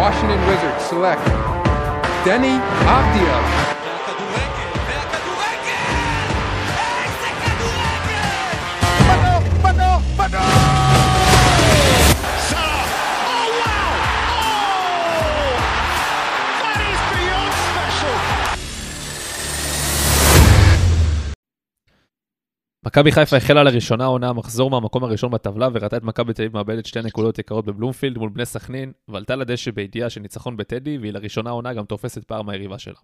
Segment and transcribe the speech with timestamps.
[0.00, 1.22] Washington Wizards select
[2.24, 2.56] Denny
[2.88, 3.79] Avdia.
[22.90, 26.86] מכבי חיפה החלה לראשונה עונה מחזור מהמקום הראשון בטבלה וראתה את מכבי תל אביב מאבדת
[26.86, 31.50] שתי נקודות יקרות בבלומפילד מול בני סכנין, ועלתה לדשא בידיעה של ניצחון בטדי, והיא לראשונה
[31.50, 32.98] עונה גם תופסת פער מהיריבה שלה.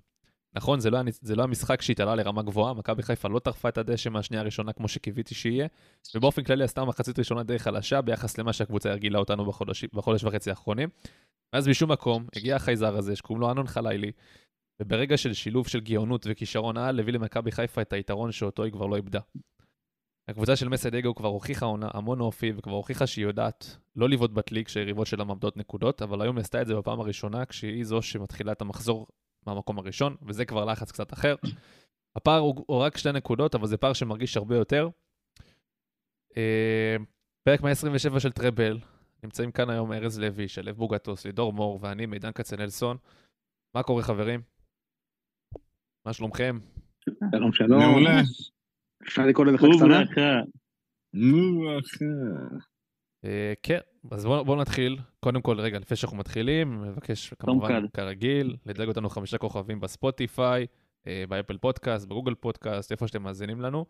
[0.55, 3.79] נכון, זה לא, היה- זה לא המשחק שהתעלה לרמה גבוהה, מכבי חיפה לא טרפה את
[3.79, 5.67] הדשא מהשנייה הראשונה כמו שקיוויתי שיהיה,
[6.15, 10.51] ובאופן כללי עשתה מחצית ראשונה די חלשה ביחס למה שהקבוצה הרגילה אותנו בחודש, בחודש וחצי
[10.51, 10.89] האחרונים.
[11.53, 13.49] ואז משום מקום הגיע החייזר הזה שקוראים לו
[14.81, 18.87] וברגע של שילוב של גאונות וכישרון על, הביא למכבי חיפה את היתרון שאותו היא כבר
[18.87, 19.21] לא איבדה.
[20.29, 24.65] הקבוצה של מסיידגו כבר הוכיחה עונה המון אופי וכבר הוכיחה שהיא יודעת לא לבעוט בטלי
[24.65, 28.53] כשהיריבות שלה מאבדות נקודות, אבל היום היא עשתה את זה בפעם הראשונה כשהיא זו שמתחילה
[28.53, 29.07] את המחזור
[29.47, 31.35] מהמקום הראשון, וזה כבר לחץ קצת אחר.
[32.17, 34.89] הפער הוא, הוא רק שתי נקודות, אבל זה פער שמרגיש הרבה יותר.
[36.37, 36.97] אה,
[37.43, 38.79] פרק 127 של טראבל,
[39.25, 42.97] נמצאים כאן היום ארז לוי, שלו בוגטוס, לידור מור ואני, מידן כצנלסון.
[43.75, 44.43] מה קורה חברים?
[46.07, 46.59] מה שלומכם?
[47.33, 47.81] שלום שלום.
[47.81, 48.23] מעולה.
[49.09, 50.09] אפשר לקרוא לזה חג שמח?
[51.15, 52.05] נו, אחי.
[53.25, 53.79] אה, כן,
[54.11, 54.99] אז בואו בוא נתחיל.
[55.21, 57.87] קודם כל, רגע, לפני שאנחנו מתחילים, מבקש כמובן.
[57.95, 60.67] כרגיל, לדרג אותנו חמישה כוכבים בספוטיפיי,
[61.07, 63.87] אה, באפל פודקאסט, בגוגל פודקאסט, איפה שאתם מאזינים לנו.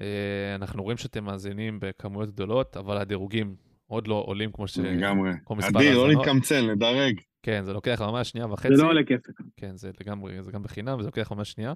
[0.00, 3.56] אה, אנחנו רואים שאתם מאזינים בכמויות גדולות, אבל הדירוגים
[3.90, 4.78] עוד לא עולים כמו ש...
[4.78, 5.30] לגמרי.
[5.44, 6.08] כמו מספר אדיר, לא.
[6.08, 7.20] להתקמצן, לדרג.
[7.42, 8.76] כן, זה לוקח ממש שנייה וחצי.
[8.76, 9.32] זה לא עולה כסף.
[9.56, 11.72] כן, זה לגמרי, זה גם בחינם, וזה לוקח ממש שנייה.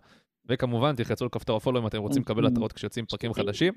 [0.48, 3.72] וכמובן, תלחצו על כפתור הפולו אם אתם רוצים לקבל התראות כשיוצאים פרקים חדשים.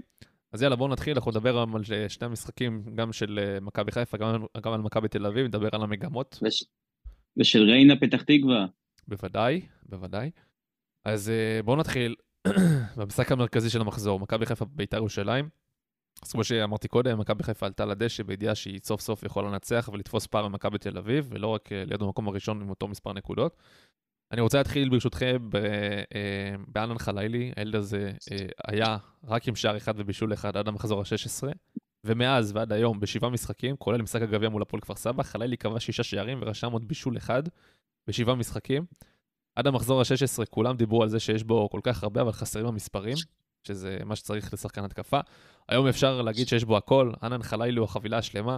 [0.51, 4.17] אז יאללה, בואו נתחיל, אנחנו נדבר היום על שני המשחקים, גם של אה, מכבי חיפה,
[4.17, 6.63] גם, גם על מכבי תל אביב, נדבר על המגמות, וש...
[7.37, 8.65] ושל ריינה פתח תקווה.
[9.07, 10.31] בוודאי, בוודאי.
[11.05, 12.15] אז אה, בואו נתחיל
[12.97, 15.49] במשחק המרכזי של המחזור, מכבי חיפה בית"ר ירושלים.
[16.23, 20.27] אז כמו שאמרתי קודם, מכבי חיפה עלתה לדשא בידיעה שהיא סוף סוף יכולה לנצח ולתפוס
[20.27, 23.57] פער ממכבי תל אביב, ולא רק אה, להיות במקום הראשון עם אותו מספר נקודות.
[24.31, 29.93] אני רוצה להתחיל ברשותכם אה, באלן חלילי, הילד הזה אה, היה רק עם שער אחד
[29.97, 31.47] ובישול אחד עד המחזור ה-16,
[32.03, 36.03] ומאז ועד היום בשבעה משחקים, כולל משחק הגביע מול הפועל כפר סבא, חלילי כבש שישה
[36.03, 37.43] שערים ורשם עוד בישול אחד
[38.07, 38.85] בשבעה משחקים.
[39.55, 43.15] עד המחזור ה-16 כולם דיברו על זה שיש בו כל כך הרבה, אבל חסרים המספרים,
[43.67, 45.19] שזה מה שצריך לשחקן התקפה.
[45.69, 48.57] היום אפשר להגיד שיש בו הכל, אנן חלילי הוא החבילה השלמה.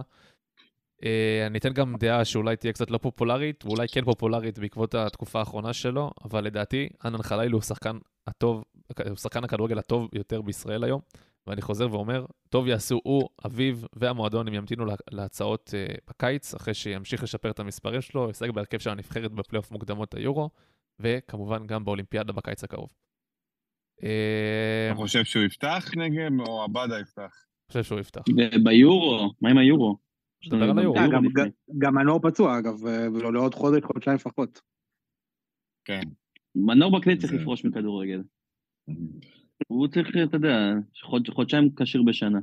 [1.00, 1.04] Uh,
[1.46, 5.72] אני אתן גם דעה שאולי תהיה קצת לא פופולרית, ואולי כן פופולרית בעקבות התקופה האחרונה
[5.72, 8.64] שלו, אבל לדעתי, אנן חלילי הוא שחקן הטוב,
[9.08, 11.00] הוא שחקן הכדורגל הטוב ביותר בישראל היום,
[11.46, 16.74] ואני חוזר ואומר, טוב יעשו הוא, אביו והמועדון אם ימתינו לה- להצעות uh, בקיץ, אחרי
[16.74, 20.50] שימשיך לשפר את המספרים שלו, ישחק בהרכב של הנבחרת בפלייאוף מוקדמות היורו,
[21.00, 22.88] וכמובן גם באולימפיאדה בקיץ הקרוב.
[24.02, 27.20] אה, אתה חושב שהוא יפתח נגד, או עבדה יפתח?
[27.22, 28.22] אני חושב שהוא יפתח.
[28.64, 29.98] ביורו, מה עם היורו?
[30.52, 30.58] אה,
[31.12, 31.50] גם- לפני.
[31.78, 32.74] גם מנור פצוע אגב,
[33.14, 34.60] ולא לעוד חודש, חודשיים לפחות.
[35.84, 36.00] כן.
[36.54, 38.22] מנור בקליט צריך לפרוש מכדורגל.
[39.66, 40.56] הוא צריך, אתה יודע,
[41.02, 42.38] חוד- חודשיים כשיר בשנה.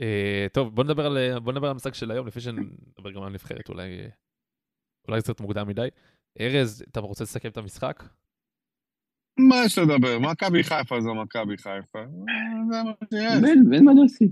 [0.00, 3.28] אה, טוב, בוא נדבר על בוא נדבר על המשחק של היום, לפני שנדבר גם על
[3.28, 4.08] הנבחרת, אולי אה,
[5.08, 5.88] אולי קצת מוקדם מדי.
[6.40, 8.02] ארז, אתה רוצה לסכם את המשחק?
[9.38, 10.18] מה יש לדבר?
[10.18, 11.98] מכבי חיפה זו מכבי חיפה.
[11.98, 12.04] אה,
[12.70, 13.44] זה מה שיש.
[13.72, 14.30] אין, מה להוסיף.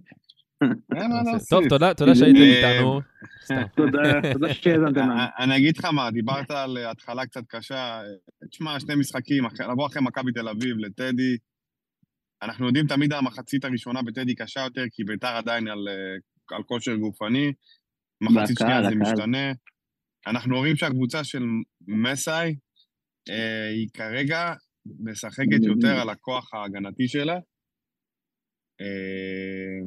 [0.96, 1.48] אין מה להוסיף.
[1.48, 3.00] טוב, תודה, תודה שהייתם אה, איתנו.
[3.76, 5.12] תודה, תודה שהאזנתם לנו.
[5.12, 7.76] אה, אני אגיד לך מה, דיברת על אה, התחלה קצת קשה.
[7.76, 11.36] אה, תשמע, שני משחקים, לבוא אחרי מכבי תל אביב לטדי,
[12.42, 16.96] אנחנו יודעים תמיד המחצית הראשונה בטדי קשה יותר, כי ביתר עדיין על, אה, על כושר
[16.96, 17.52] גופני.
[18.20, 18.94] מחצית שנייה זה.
[18.94, 19.52] משתנה.
[20.26, 21.42] אנחנו רואים שהקבוצה של
[21.88, 22.54] מסאי,
[23.30, 24.54] אה, היא כרגע
[24.86, 27.38] משחקת יותר על הכוח ההגנתי שלה.
[28.80, 29.80] אה,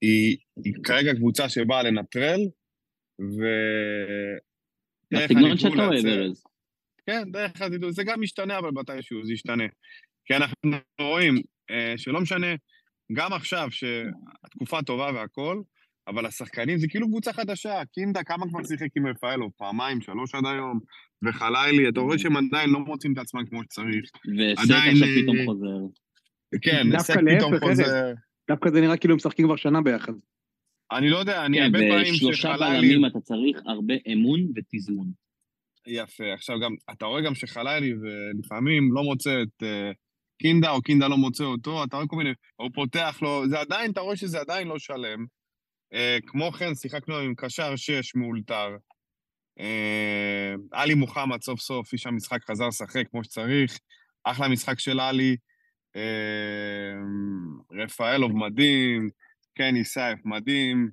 [0.00, 2.40] היא, היא כרגע קבוצה שבאה לנטרל,
[3.20, 3.44] ו...
[5.12, 6.44] הסגנון שאתה אוהב, ארז.
[7.06, 9.64] כן, דרך הדידול, זה גם משתנה, אבל מתישהו זה ישתנה.
[10.24, 11.34] כי אנחנו רואים
[11.70, 12.46] אה, שלא משנה,
[13.12, 15.62] גם עכשיו, שהתקופה טובה והכול,
[16.08, 17.82] אבל השחקנים זה כאילו קבוצה חדשה.
[17.92, 19.50] קינדה, כמה כבר שיחק עם רפאלו?
[19.56, 20.80] פעמיים, שלוש עד היום,
[21.24, 24.10] וחלילי, אתה רואה שהם עדיין לא מוצאים את עצמם כמו שצריך.
[24.14, 25.78] וסק עדיין, עכשיו אה, פתאום חוזר.
[26.62, 28.12] כן, סק פתאום חוזר.
[28.50, 30.12] דווקא זה נראה כאילו הם משחקים כבר שנה ביחד.
[30.92, 32.88] אני לא יודע, אני כן, הרבה פעמים שחלילי...
[32.88, 35.10] בלמים אתה צריך הרבה אמון ותזמון.
[35.86, 36.34] יפה.
[36.34, 39.90] עכשיו גם, אתה רואה גם שחלילי ולפעמים לא מוצא את אה,
[40.38, 43.90] קינדה, או קינדה לא מוצא אותו, אתה רואה כל מיני, הוא פותח לו, זה עדיין,
[43.90, 45.26] אתה רואה שזה עדיין לא שלם.
[45.94, 48.76] אה, כמו כן, שיחקנו עם קשר 6 מאולתר,
[49.60, 53.78] אה, עלי מוחמד סוף סוף, איש המשחק חזר לשחק כמו שצריך,
[54.24, 55.36] אחלה משחק של עלי.
[55.96, 56.92] אה,
[57.84, 59.08] רפאלוב מדהים,
[59.54, 60.90] כן, איסייף מדהים.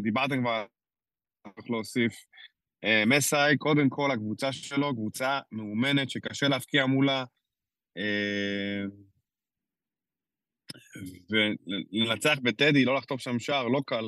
[0.00, 0.66] דיברתם כבר,
[1.54, 2.14] צריך להוסיף.
[3.06, 7.24] מסאי, קודם כל, הקבוצה שלו, קבוצה מאומנת שקשה להבקיע מולה.
[10.96, 14.04] אה, ולנצח בטדי, לא לחטוף שם שער, לא קל.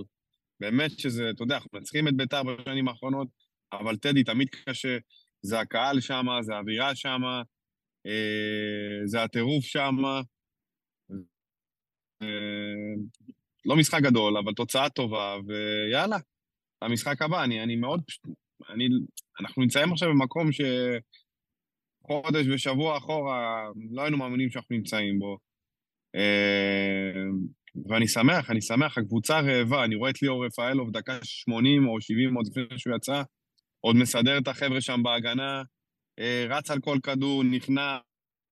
[0.61, 3.29] באמת שזה, אתה יודע, אנחנו מנצחים את בית"ר בשנים האחרונות,
[3.73, 4.99] אבל טדי תמיד קשה.
[5.43, 7.21] זה הקהל שם, זה האווירה שם,
[8.07, 9.97] אה, זה הטירוף שם.
[12.23, 12.29] אה,
[13.65, 16.17] לא משחק גדול, אבל תוצאה טובה, ויאללה,
[16.83, 18.01] המשחק הבא, אני, אני מאוד.
[18.69, 18.89] אני,
[19.41, 20.49] אנחנו נמצאים עכשיו במקום
[22.03, 25.39] שחודש ושבוע אחורה לא היינו מאמינים שאנחנו נמצאים בו.
[26.15, 27.25] אה,
[27.89, 32.35] ואני שמח, אני שמח, הקבוצה רעבה, אני רואה את ליאור רפאלוב דקה 80 או 70
[32.35, 33.23] עוד לפני שהוא יצא,
[33.81, 35.63] עוד מסדר את החבר'ה שם בהגנה,
[36.19, 37.99] אה, רץ על כל כדור, נכנע,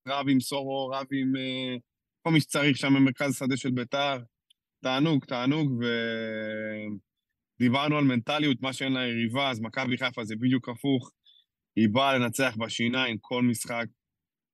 [0.09, 1.77] רב עם סורו, רב עם אה,
[2.23, 4.19] כל מי שצריך שם במרכז השדה של ביתר.
[4.85, 5.83] תענוג, תענוג,
[7.61, 11.11] ודיברנו על מנטליות, מה שאין לה יריבה, אז מכבי חיפה זה בדיוק הפוך.
[11.77, 13.87] היא באה לנצח בשיניים כל משחק,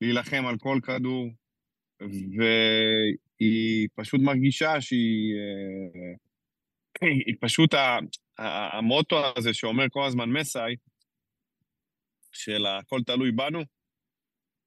[0.01, 1.31] להילחם על כל כדור,
[2.01, 5.35] והיא פשוט מרגישה שהיא...
[5.35, 7.99] אה, היא פשוט, ה-
[8.79, 10.77] המוטו הזה שאומר כל הזמן מסאי,
[12.33, 13.61] של הכל תלוי בנו,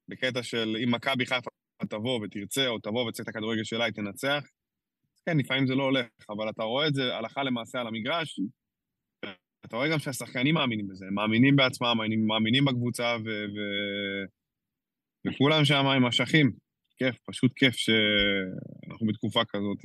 [0.08, 1.50] בקטע של אם מכבי חיפה
[1.90, 4.44] תבוא ותרצה, או תבוא וצריך את הכדורגל שלה, היא תנצח.
[5.26, 8.40] כן, לפעמים זה לא הולך, אבל אתה רואה את זה הלכה למעשה על המגרש,
[9.66, 13.28] אתה רואה גם שהשחקנים מאמינים בזה, הם מאמינים בעצמם, הם מאמינים בקבוצה, ו...
[13.28, 13.58] ו...
[15.26, 16.52] וכולם שם עם אשכים.
[16.96, 19.78] כיף, פשוט כיף שאנחנו בתקופה כזאת,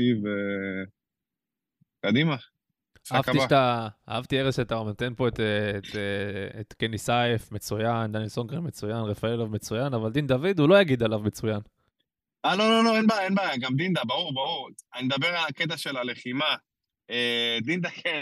[2.04, 2.36] וקדימה.
[3.12, 5.40] אהבתי שאתה, אהבתי ארז שאתה נותן פה את,
[5.78, 5.96] את,
[6.60, 11.04] את קני סייף מצוין, דניאל סונגרן מצוין, רפאלוב מצוין, אבל דין דוד הוא לא יגיד
[11.04, 11.60] עליו מצוין.
[12.46, 14.70] אה, לא, לא, לא, אין בעיה, אין בעיה, גם דינדה, ברור, ברור.
[14.96, 16.56] אני מדבר על הקטע של הלחימה.
[17.10, 18.22] אה, דינדה, כן,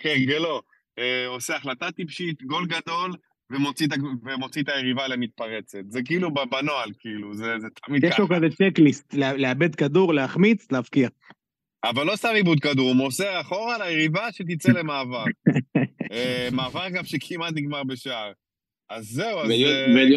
[0.00, 0.62] כהרגלו,
[0.98, 3.12] אה, עושה החלטה טיפשית, גול גדול,
[3.52, 3.90] ומוציא, את,
[4.24, 5.78] ומוציא את היריבה למתפרצת.
[5.88, 11.08] זה כאילו בנוהל, כאילו, זה, זה תמיד יש לו כזה צ'קליסט, לאבד כדור, להחמיץ, להבקיע.
[11.84, 15.24] אבל לא סתם עיבוד כדור, הוא מוסר אחורה ליריבה שתצא למעבר.
[16.12, 18.32] אה, מעבר גם שכמעט נגמר בשער.
[18.90, 19.50] אז זהו, אז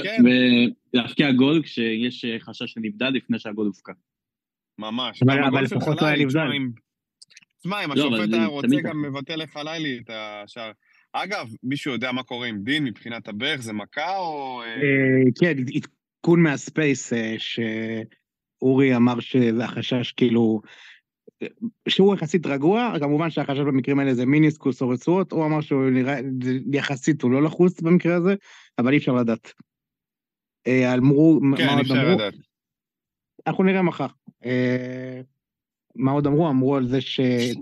[0.04, 0.24] כן.
[0.94, 3.94] ולהבקיע גול כשיש חשש שנבדל לפני שהגול הופקע.
[4.80, 5.24] ממש.
[5.24, 6.40] אבל לפחות לא היה נבדל.
[7.60, 10.72] תשמע, אם השופט היה רוצה גם מבטל לך לילי את השער.
[11.24, 14.62] אגב, מישהו יודע מה קורה עם דין מבחינת הברך, זה מכה או...
[15.40, 20.62] כן, עדכון מהספייס, שאורי אמר שזה החשש כאילו...
[21.90, 26.20] שהוא יחסית רגוע, כמובן שהחשש במקרים האלה זה מיניסקוס או רצועות, הוא אמר שהוא נראה,
[26.74, 28.36] יחסית הוא לא לחוץ במקרה הזה,
[28.80, 29.54] אבל אי אפשר לדעת.
[30.98, 32.34] אמרו, כן, אי אפשר לדעת.
[33.48, 34.08] אנחנו נראה מחר.
[35.96, 36.50] מה עוד אמרו?
[36.50, 37.58] אמרו על זה שיש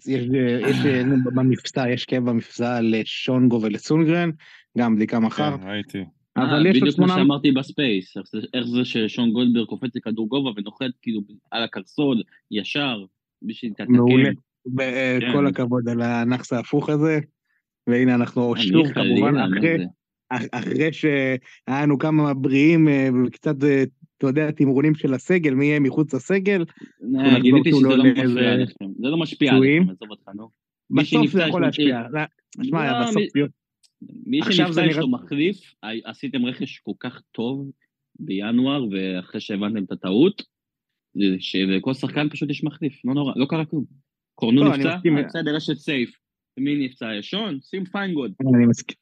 [1.35, 4.30] במפסע, יש כאב במפסע לשונגו ולסונגרן,
[4.77, 5.57] גם בדיקה מחר.
[5.57, 6.03] כן, ראיתי.
[6.38, 8.18] אבל יש בדיוק כמו שאמרתי בספייס,
[8.53, 11.21] איך זה ששון גולדברג קופץ לכדור גובה ונוחת כאילו
[11.51, 12.21] על הקרסול,
[12.51, 13.06] ישר,
[13.41, 13.91] בשביל להתקן.
[13.91, 14.30] מעולה.
[15.33, 17.19] כל הכבוד על הנאחס ההפוך הזה,
[17.88, 19.35] והנה אנחנו שוב כמובן
[20.52, 21.37] אחרי שהיה
[21.68, 22.87] לנו כמה בריאים
[23.25, 23.56] וקצת
[24.23, 26.65] אתה יודע, תמרונים של הסגל, מי יהיה מחוץ לסגל.
[27.42, 30.49] גיליתי שזה לא מפריע עליכם, זה לא משפיע עליכם, עזוב אותך, נו.
[30.89, 32.03] בסוף זה יכול להשפיע.
[32.63, 33.23] שמע, בסוף...
[34.25, 35.57] מי שנפצע יש לו מחליף,
[36.06, 37.71] עשיתם רכש כל כך טוב
[38.19, 40.44] בינואר, ואחרי שהבנתם את הטעות,
[41.39, 43.85] שלכל שחקן פשוט יש מחליף, לא נורא, לא קרה כלום.
[44.35, 46.18] קורנו נפצע, בסדר, יש את סייף.
[46.59, 47.15] מי נפצע?
[47.19, 47.59] שון?
[47.61, 48.33] שים פיינגוד.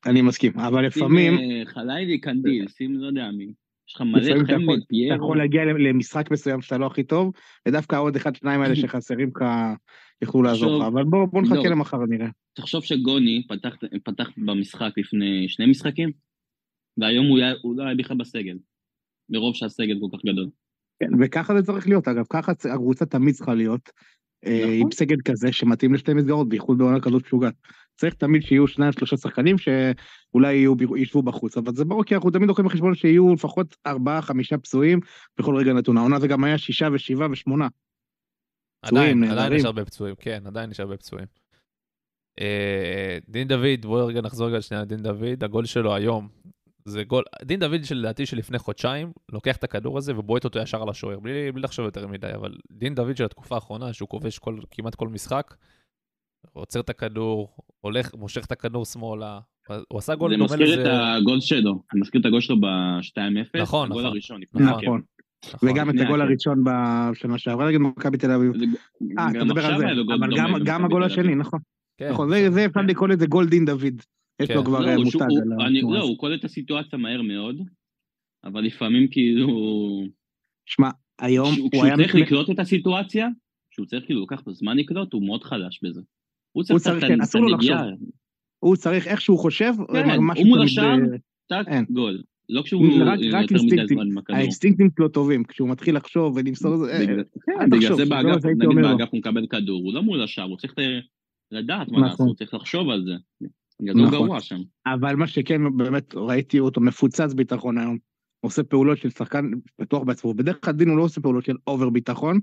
[0.06, 1.38] אני מסכים, אבל לפעמים...
[1.38, 3.54] שים חלילי, קנדיל, שים לא יודע מי.
[3.92, 5.16] יש לך מלא חמד, פיירו.
[5.16, 7.32] אתה יכול להגיע למשחק מסוים שאתה לא הכי טוב,
[7.68, 9.46] ודווקא עוד אחד, שניים האלה שחסרים לך
[10.22, 12.28] יוכלו לעזור לך, אבל בוא נחכה למחר נראה.
[12.54, 13.44] תחשוב שגוני
[14.04, 16.12] פתח במשחק לפני שני משחקים,
[16.98, 17.26] והיום
[17.62, 18.58] הוא לא היה בכלל בסגל,
[19.30, 20.50] מרוב שהסגל כל כך גדול.
[21.00, 23.90] כן, וככה זה צריך להיות, אגב, ככה הקבוצה תמיד צריכה להיות,
[24.80, 27.54] עם סגל כזה שמתאים לשתי מסגרות, בייחוד בעונה כזאת משוגעת.
[28.02, 30.66] צריך תמיד שיהיו שניים שלושה שחקנים שאולי
[30.98, 35.00] ישבו בחוץ, אבל זה ברור כי אנחנו תמיד לוקחים בחשבון שיהיו לפחות ארבעה חמישה פצועים
[35.38, 37.68] בכל רגע נתון, העונה זה גם היה שישה ושבעה ושמונה.
[38.82, 41.26] עדיין, עדיין יש הרבה פצועים, כן, עדיין יש הרבה פצועים.
[43.28, 46.28] דין דוד, בואו רגע נחזור רגע שנייה לדין דוד, הגול שלו היום,
[46.86, 50.90] זה גול, דין דוד שלדעתי שלפני חודשיים, לוקח את הכדור הזה ובועט אותו ישר על
[50.90, 54.60] השוער, בלי, בלי לחשוב יותר מדי, אבל דין דוד של התקופה האחרונה, שהוא כובש כל,
[54.72, 55.54] כמעט כל משחק,
[56.54, 57.48] עוצר את הכדור,
[57.82, 59.40] הולך, מושך את הכדור שמאלה,
[59.88, 61.14] הוא עשה גול זה דומה מזכיר את לזה.
[61.16, 64.06] הגול שלו, זה מזכיר את הגול שלו ב-2-0, נכון, הגול נכון.
[64.14, 64.42] הראשון.
[64.54, 64.84] נכון.
[64.86, 65.02] נכון.
[65.64, 66.22] וגם את הגול.
[66.22, 68.58] הראשון בשנה שעברה נגד מכבי תל אביב.
[68.58, 68.66] זה-
[69.20, 69.86] אה, אתה מדבר על זה,
[70.20, 71.04] אבל גם- הגול.
[71.04, 71.60] השני, נכון.
[71.98, 74.02] כן, נכון, זה זה אפשר לקרוא לזה גול דין דוד.
[74.42, 74.54] יש כן.
[74.56, 76.04] לו כבר לא, אה, מותג על אני- לא.
[76.04, 77.56] הוא קולט את הסיטואציה מהר מאוד,
[78.44, 79.48] אבל לפעמים כאילו...
[80.66, 80.90] שמע,
[81.22, 81.96] היום כשהוא הוא כשהוא היה...
[81.96, 83.28] צריך לפני- לקלוט את הסיטואציה,
[83.72, 86.02] כשהוא צריך כאילו לקח זמן לקלוט, הוא מאוד חלש בזה.
[86.52, 87.84] הוא צריך כן, אסור לו הנגיעה,
[88.60, 90.96] הוא צריך איך שהוא חושב, כן, משהו הוא אה,
[91.48, 91.68] טאק.
[91.90, 92.22] גול.
[92.50, 93.88] לא כשהוא יותר מדי.
[93.88, 94.38] זמן עם הכדור.
[94.38, 98.06] האינסטינקטים שלו טובים, כשהוא מתחיל לחשוב ולמסור את זה, אה, בגלל- כן, בגלל תחשוב, זה
[98.06, 98.70] באגף, נגיד.
[98.82, 100.74] באגף הוא מקבל כדור, הוא לא מול השער, הוא צריך
[101.52, 102.04] לדעת מה נכון.
[102.04, 103.12] לעשות, הוא צריך לחשוב על זה.
[103.82, 104.26] בגלל זה הוא נכון.
[104.28, 104.62] גרוע שם.
[104.86, 107.98] אבל מה שכן, באמת ראיתי אותו מפוצץ ביטחון היום.
[108.42, 110.34] עושה פעולות של שחקן בטוח בעצמו.
[110.34, 112.40] בדרך כלל דין הוא לא עושה פעולות של over ביטחון.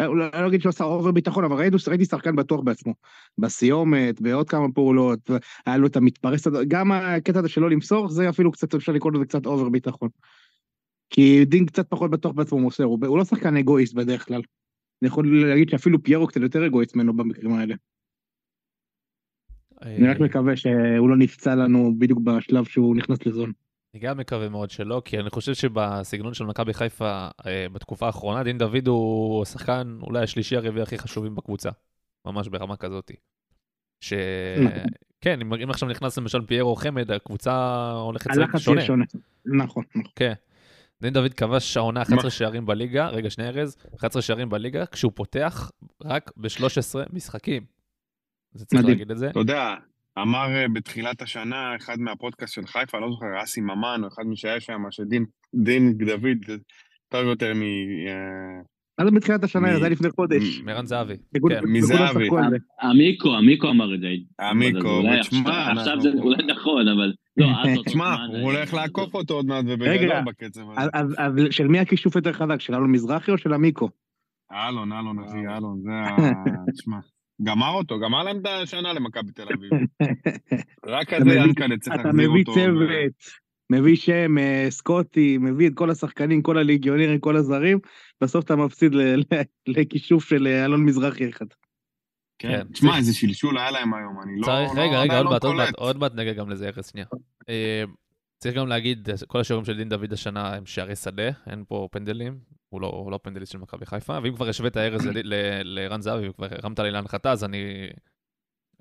[0.00, 2.94] אה, אולי לא אגיד שהוא עשה over ביטחון, אבל ראיתי, ראיתי שחקן בטוח בעצמו.
[3.38, 5.30] בסיומת, בעוד כמה פעולות,
[5.66, 9.24] היה לו את המתפרס, גם הקטע הזה שלא למסור, זה אפילו קצת, אפשר לקרוא לזה
[9.24, 10.08] קצת over ביטחון.
[11.10, 14.42] כי דין קצת פחות בטוח בעצמו מוסר, הוא, הוא לא שחקן אגואיסט בדרך כלל.
[15.02, 17.74] אני יכול להגיד שאפילו פיירו קצת יותר אגואיסט ממנו במקרים האלה.
[19.82, 23.52] אני רק אה, מקווה שהוא לא נפצע לנו בדיוק בשלב שהוא נכנס ל zone.
[23.96, 28.42] אני גם מקווה מאוד שלא, כי אני חושב שבסגנון של מכבי חיפה אה, בתקופה האחרונה,
[28.42, 31.70] דין דוד הוא השחקן אולי השלישי הרביעי הכי חשובים בקבוצה.
[32.24, 33.10] ממש ברמה כזאת.
[34.00, 34.12] ש...
[34.64, 34.82] נכון.
[35.20, 38.80] כן, אם, עכשיו נכנס למשל פיירו חמד, הקבוצה הולכת שונה.
[38.80, 39.04] יהיה שונה.
[39.44, 40.02] נכון, נכון.
[40.16, 40.32] כן.
[41.02, 45.70] דין דוד כבש העונה 11 שערים בליגה, רגע שנייה ארז, 11 שערים בליגה, כשהוא פותח
[46.04, 47.64] רק ב-13 משחקים.
[48.52, 48.98] זה צריך מדהים.
[48.98, 49.30] להגיד את זה.
[49.30, 49.74] אתה יודע,
[50.22, 54.36] אמר אה, בתחילת השנה, אחד מהפודקאסט של חיפה, לא זוכר, אסי ממן, או אחד מי
[54.36, 56.58] שהיה שם, שדין דין דוד
[57.08, 57.62] טוב יותר מ...
[58.08, 58.62] אה,
[58.98, 59.72] מה זה בתחילת השנה?
[59.72, 60.60] זה היה לפני חודש.
[60.64, 61.14] מרן זהבי.
[61.48, 61.60] כן.
[61.64, 62.28] מזהבי.
[62.82, 64.06] עמיקו, עמיקו אמר את זה.
[64.40, 67.12] עמיקו, ותשמע, עכשיו- זה אולי נכון, אבל...
[67.36, 67.46] לא,
[67.86, 70.80] תשמע, זמן, הוא אה, הולך לעקוף אותו עוד מעט, ובגדול בקצב הזה.
[71.18, 72.60] אז- של מי הכישוף יותר חזק?
[72.60, 73.88] של אלון מזרחי או של עמיקו?
[74.52, 75.56] אלון, אלון, אחי, אה.
[75.56, 76.16] אלון, זה ה...
[76.76, 76.96] תשמע,
[77.42, 79.70] גמר אותו, גמר להם את השנה למכבי תל אביב.
[80.86, 82.54] רק אתה כזה מביא- ינקלה צריך אתה להחזיר מביא אותו.
[82.54, 83.12] צוות,
[83.72, 87.78] מביא שם, אה, סקוטי, מביא את כל השחקנים, כל הליגיונרים, כל הזרים,
[88.20, 89.24] בסוף אתה מפסיד ל- ל-
[89.66, 91.46] לכישוף של אה, אלון מזרחי אחד.
[92.38, 94.46] כן, כן, תשמע, צריך- איזה שלשול היה להם היום, אני לא...
[94.46, 97.06] צריך, לא- רגע, רגע, עוד לא מעט, עוד מעט, נגיע גם לזה, ארז, שנייה.
[98.46, 102.38] צריך גם להגיד, כל השיעורים של דין דוד השנה הם שערי שדה, אין פה פנדלים,
[102.68, 106.00] הוא לא, הוא לא פנדליסט של מכבי חיפה, ואם כבר השווית ארז ל- ל- לערן
[106.00, 107.88] זהבי וכבר הרמת לי להנחתה, אז אני...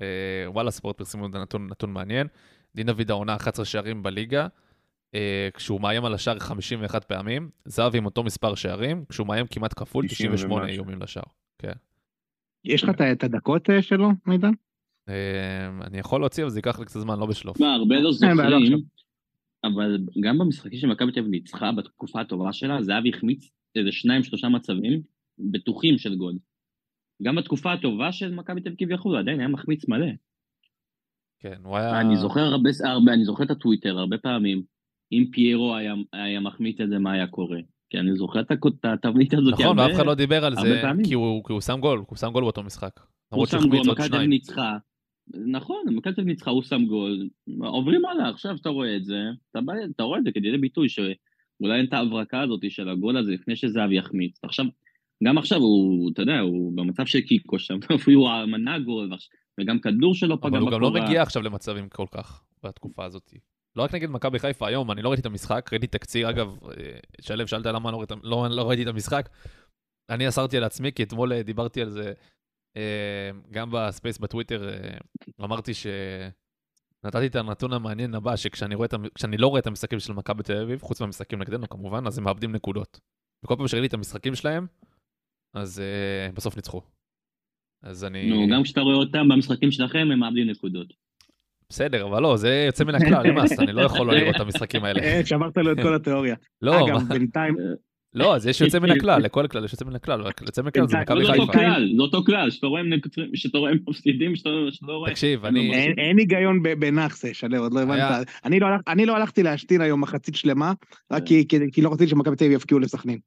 [0.02, 2.28] אה, וואלה, ספורט פרסמו את הנתון נתון מעניין.
[2.76, 4.48] דין דוד העונה 11 שערים בליגה,
[5.16, 9.74] אה, כשהוא מאיים על השער 51 פעמים, זהבי עם אותו מספר שערים, כשהוא מאיים כמעט
[9.80, 10.76] כפול, 90 98 ומשהו.
[10.76, 11.24] איומים לשער.
[11.58, 11.74] כן.
[12.66, 14.52] יש לך את הדקות אה, שלו, מידן?
[15.10, 17.60] אה, אני יכול להוציא, אבל זה ייקח לי קצת זמן, לא בשלוף.
[17.60, 18.86] מה, הרבה לא לא זוכרים,
[19.66, 24.50] אבל גם במשחקים שמכבי תל אביב ניצחה בתקופה הטובה שלה, זהבי החמיץ איזה שניים שלושה
[24.50, 25.02] מצבים
[25.52, 26.34] בטוחים של גול.
[27.24, 30.08] גם בתקופה הטובה של מכבי תל אביב כביכול, עדיין היה מחמיץ מלא.
[31.40, 32.02] כן, הוא היה...
[32.02, 34.64] אני זוכר הרבה, הרבה, אני זוכר את הטוויטר הרבה פעמים,
[35.12, 37.60] אם פיירו היה, היה מחמיץ את זה, מה היה קורה?
[37.90, 38.52] כי אני זוכר את
[38.84, 39.54] התבנית הזאת.
[39.54, 40.82] נכון, הרבה- ואף אחד לא דיבר על זה.
[41.04, 43.00] כי הוא כי הוא שם גול, הוא שם גול באותו משחק.
[43.34, 44.30] הוא שם גול, מכבי תל אביב.
[44.30, 44.78] ניצחה.
[45.34, 47.30] נכון, מכבי תל אביב ניצחה, הוא שם גול.
[47.60, 49.20] עוברים הלאה, עכשיו שאתה רואה את זה,
[49.52, 53.18] אתה, בא, אתה רואה את זה כדי ביטוי שאולי אין את ההברקה הזאת של הגול
[53.18, 54.40] הזה לפני שזהבי יחמיץ.
[54.44, 54.66] עכשיו,
[55.24, 59.10] גם עכשיו הוא, אתה יודע, הוא במצב של קיקו שם, אפילו הוא מנע גול,
[59.62, 61.06] וגם כדור שלו פגע אבל הוא גם לא בקורה.
[61.06, 63.34] מגיע עכשיו למצבים כל כך בתקופה הזאת.
[63.76, 66.98] לא רק נגד מכבי חיפה היום, אני לא ראיתי את המשחק, ראיתי תקציר, אגב, אה,
[67.22, 69.30] שלו, שאלת למה לא, ראית- לא, לא ראיתי את המשחק.
[70.10, 72.14] אני אסרתי על עצמי, כי אתמול אה, דיברתי על זה
[73.52, 74.98] גם בספייס בטוויטר, אה,
[75.44, 75.88] אמרתי ש...
[77.04, 80.62] נתתי את הנתון המעניין הבא, שכשאני רואה כשאני לא רואה את המשחקים של מכבי תל
[80.62, 83.00] אביב, חוץ מהמשחקים נגדנו כמובן, אז הם מאבדים נקודות.
[83.44, 84.68] וכל פעם שראיתי את המשחקים שלהם,
[85.54, 86.82] אז אה, בסוף ניצחו.
[87.84, 88.30] אז אני...
[88.30, 90.94] נו, גם כשאתה רואה אותם במשחקים שלכם, הם מאבדים נקודות.
[91.70, 94.42] בסדר, אבל לא, זה יוצא מן הכלל, זה must, אני לא יכול לא לראות את
[94.42, 95.02] המשחקים האלה.
[95.04, 96.36] אה, שברת לו את כל התיאוריה.
[96.62, 97.56] לא, אגב, בינתיים,
[98.16, 100.68] לא, אז יש יוצא מן הכלל, לכל כלל יש יוצא מן הכלל, רק יוצא מן
[100.68, 101.54] הכלל זה מכבי לא, זה אותו חיפה.
[101.54, 102.50] כלל, זה אותו כלל,
[103.34, 104.50] שאתה רואה מפסידים, שאתה
[104.82, 105.12] לא רואה.
[105.12, 105.74] תקשיב, אני...
[105.98, 108.28] אין- היגיון בנאחסה, שלו, עוד לא הבנת.
[108.46, 110.74] אני לא אני לא הלכתי להשתין היום מחצית שלמה,
[111.12, 111.70] רק כן.
[111.72, 113.20] כי- לא רציתי שמכבי תל אביב יפקיעו לסכנין.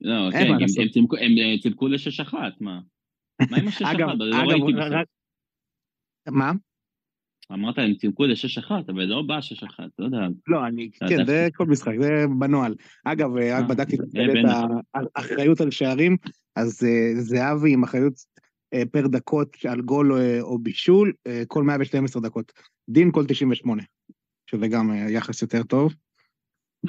[0.00, 0.58] לא, כן, הם-
[1.40, 2.80] אה, צימקו לשש אחת, מה?
[3.50, 3.98] מה עם השש אחת?
[3.98, 4.94] לא בסוף.
[6.30, 6.52] מה?
[7.52, 10.18] אמרת, הם צימקו לשש אחת, אבל לא בא שש אחת, לא יודע.
[10.46, 11.26] לא, אני, כן.
[11.26, 12.74] זה כל משחק, זה בנוהל.
[13.04, 14.50] אגב, רק אה, בדקתי אה, את בנט.
[15.16, 16.16] האחריות על שערים,
[16.56, 18.14] אז אה, זהבי עם אחריות
[18.74, 22.52] אה, פר דקות על גול אה, או בישול, אה, כל 112 דקות.
[22.90, 23.82] דין כל 98,
[24.50, 25.94] שזה גם אה, יחס יותר טוב.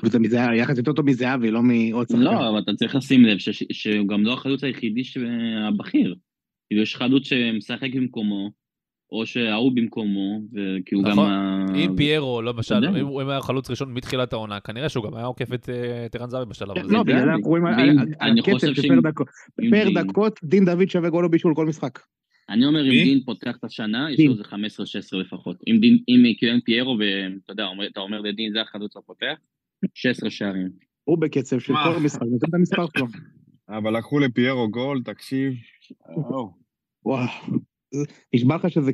[0.03, 2.21] וזה מזה, יחס יותר טוב מזהבי, לא מעוד שחקן.
[2.21, 3.37] לא, אבל אתה צריך לשים לב
[3.71, 5.01] שהוא גם לא החלוץ היחידי
[5.67, 6.15] הבכיר.
[6.69, 8.51] כאילו, יש חלוץ שמשחק במקומו,
[9.11, 11.11] או שההוא במקומו, וכאילו גם...
[11.11, 11.31] נכון.
[11.75, 12.85] אם פיירו, לא בשל.
[12.85, 16.15] אם הוא היה חלוץ ראשון מתחילת העונה, כנראה שהוא גם היה עוקף את אה, את
[16.15, 16.93] ערן זהבי בשלב הזה.
[16.93, 17.99] לא, בגלל אנחנו רואים על-
[18.39, 19.27] הקצב חושב של שאם- פר דקות.
[19.71, 21.99] פר דין- דקות, דין דוד שווה גול או בישול כל משחק.
[22.49, 22.89] אני אומר, אם?
[22.91, 24.19] דין פותח את השנה, יש.
[24.19, 25.57] לו איזה 15-16 לפחות.
[25.67, 29.35] אם דין, אם כאילו אין פיירו, ואתה יודע, אומר- אתה אומר לדין, זה החלוץ הפותח,
[29.93, 30.69] 16 שערים.
[31.03, 31.73] הוא בקצב של?
[31.73, 33.05] כל משחק, נותן את המספר שלו.
[33.69, 35.53] אבל לקחו לפיירו גול, תקשיב.
[37.05, 37.27] וואו.
[38.35, 38.91] נשבע לך שזה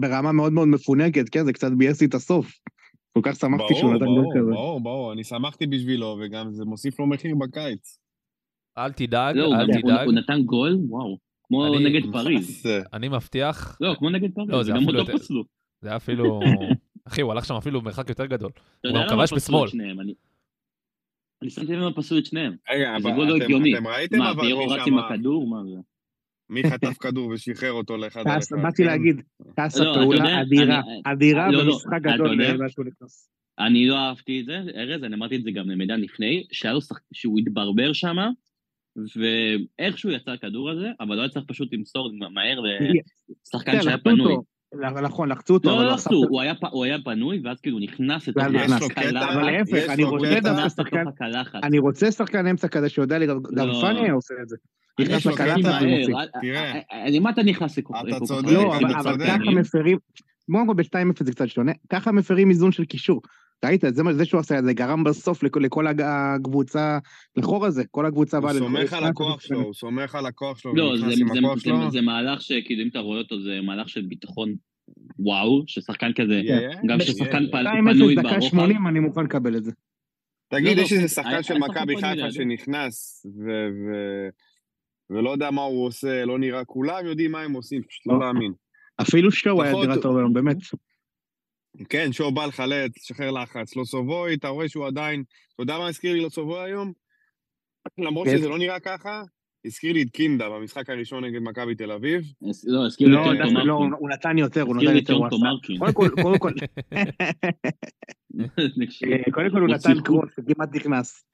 [0.00, 1.44] ברמה מאוד מאוד מפונקת, כן?
[1.44, 2.52] זה קצת ביאס לי את הסוף.
[3.12, 4.50] כל כך שמחתי שהוא ברור, נתן גול ברור, כזה.
[4.50, 7.98] ברור, ברור, אני שמחתי בשבילו, וגם זה מוסיף לו מחיר בקיץ.
[8.78, 11.18] אל תדאג, לא, אל גם- הוא- תדאג, הוא נתן גול, וואו.
[11.48, 12.62] כמו אני- נגד פריז.
[12.92, 15.44] אני מבטיח, לא, כמו נגד פריז, לא, זה אפילו אותו יותר- פסלו.
[15.80, 16.40] זה היה אפילו...
[17.08, 18.50] אחי, הוא הלך שם אפילו מרחק יותר גדול.
[18.86, 19.68] הוא גם כבש בשמאל.
[20.00, 20.14] אני-
[21.42, 22.56] אני שמתי לב למה פסלו את שניהם.
[22.74, 25.48] רגע, אבל לא אתם- ראיתם מה, אבל פיירו מי רץ עם הכדור?
[25.48, 25.80] מה זה?
[26.50, 28.56] מי חטף כדור ושחרר אותו לאחד על אחד?
[28.62, 28.88] באתי כן?
[28.88, 29.22] להגיד,
[29.56, 32.38] טסה לא, פעולה אדירה, אדירה לא, לא, במשחק גדול
[32.68, 33.30] שהוא נכנס.
[33.58, 36.44] אני לא אהבתי את זה, ארז, אני אמרתי את זה גם למידן לפני.
[37.12, 38.16] שהוא התברבר שם,
[39.16, 44.36] ואיכשהו יצא הכדור הזה, אבל לא היה צריך פשוט למסור מהר לשחקן כן, שהיה פנוי.
[45.02, 48.44] נכון, לחצו אותו, לא, לא לחצו, עשה- הוא היה פנוי, ואז כאילו נכנס לתוך
[48.92, 50.40] קטע, אבל להפך, אני רוצה.
[50.40, 51.64] דווקא שחקן, הקלחת.
[51.64, 53.78] אני רוצה שחקן אמצע כזה שיודע לי, גם לא.
[53.80, 54.56] פאני היה עושה את זה.
[55.00, 55.26] נכנס יש
[55.82, 56.14] ומוציא.
[56.14, 56.72] מהר, תראה.
[56.72, 58.48] אה, אה, למה אתה נכנס לכל אתה צודק?
[58.52, 59.26] לא, אתה אבל במצב אבל צודק.
[59.26, 59.50] ככה?
[59.50, 59.98] מפרים,
[60.48, 63.20] כל ב-2-0 זה קצת שונה, ככה מפרים איזון של קישור.
[63.64, 65.62] ראית, זה מה- זה שהוא עשה את זה, גרם בסוף לכל-
[66.04, 66.98] הקבוצה,
[67.36, 68.54] לחור הזה, כל הקבוצה הוא באה...
[68.54, 72.88] סומך על הכוח שלו, הוא סומך על הכוח שלו, לא, הוא זה, מהלך שכאילו אם
[72.88, 74.54] אתה רואה אותו זה מהלך של ביטחון
[75.18, 76.42] וואו, ששחקן כזה,
[76.88, 77.52] גם ששחקן יהיה.
[77.52, 79.72] פל- 2-0 פנוי דקה ברוחב, 80, אני מוכן לקבל את זה.
[80.48, 82.30] תגיד, לא, יש לא, איזה היה- שחקן של מכבי חיפה.
[82.30, 83.26] שנכנס,
[85.10, 88.20] ולא יודע מה הוא עושה, לא נראה, כולם יודעים מה הם עושים, פשוט לא לא.
[88.20, 88.52] להאמין.
[89.00, 90.56] אפילו שואו היה דירה טוב היום, באמת.
[91.88, 95.88] כן, שואו בא לחלץ, שחרר לחץ, לא סובוי, אתה רואה שהוא עדיין, אתה יודע מה
[95.88, 96.92] הזכיר לי לא סובוי היום?
[97.98, 98.38] למרות כן.
[98.38, 99.22] שזה לא נראה ככה,
[99.66, 102.22] הזכיר לי את קינדה במשחק הראשון נגד מכבי תל אביב.
[102.64, 103.92] לא, הזכיר לי לא, את צ'ונטו דווקא לא, מרקין.
[103.98, 105.36] הוא נתן יותר, הוא הזכיר נתן לי את יותר.
[105.36, 105.78] מרקין.
[109.32, 110.00] קודם כל, הוא נתן.
[110.04, 111.24] קרוס, כמעט נכנס.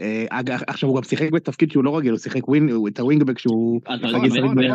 [0.00, 0.26] אה,
[0.66, 3.80] עכשיו הוא גם שיחק בתפקיד שהוא לא רגיל, הוא שיחק wing, את ה wing-back שהוא.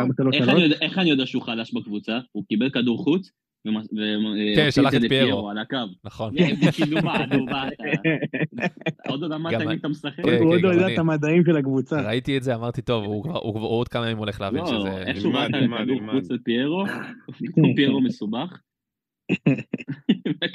[0.08, 0.48] בשלוש איך.
[0.48, 2.18] אני יודע- איך שהוא חלש בקבוצה?
[2.32, 3.30] הוא קיבל כדור חוץ,
[4.56, 5.06] כן, שלח את פיירו.
[5.06, 5.76] לפיירו על הקו.
[6.04, 6.34] נכון.
[6.72, 7.84] כאילו מה, נו מה אתה...
[9.10, 10.24] עוד לא למדת מי אתה משחק?
[10.24, 10.94] כן, הוא עוד גם לא יודע.
[10.94, 12.00] את המדעים של הקבוצה.
[12.00, 15.02] ראיתי את זה, אמרתי, טוב, הוא עוד כמה ימים הולך להבין לא, שזה...
[15.02, 16.14] איכשהו ילמד, ראה ילמד, כדור ילמד.
[16.14, 16.84] חוץ לפיירו,
[17.76, 18.60] פיירו מסובך.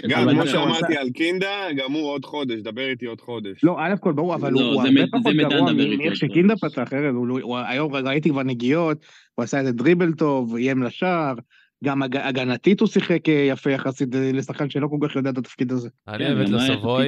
[0.10, 3.64] גם, אבל כמו שאמרתי על קינדה, גם הוא עוד חודש, דבר איתי עוד חודש.
[3.64, 6.16] לא, א' כל ברור, אבל לא, הוא זה הרבה פחות גרוע מאיך.
[6.16, 10.84] שקינדה פתח, ארז, הוא- הוא- היום ראיתי כבר נגיעות, הוא עשה איזה דריבל טוב, איים
[10.84, 11.34] לשער,
[11.84, 15.38] גם הג- הגנתית הוא שיחק אה, יפה יחסית אה, לשחקן שלא כל כך יודע את
[15.38, 15.90] התפקיד הזה.
[16.08, 16.60] אני כן, אוהב את לא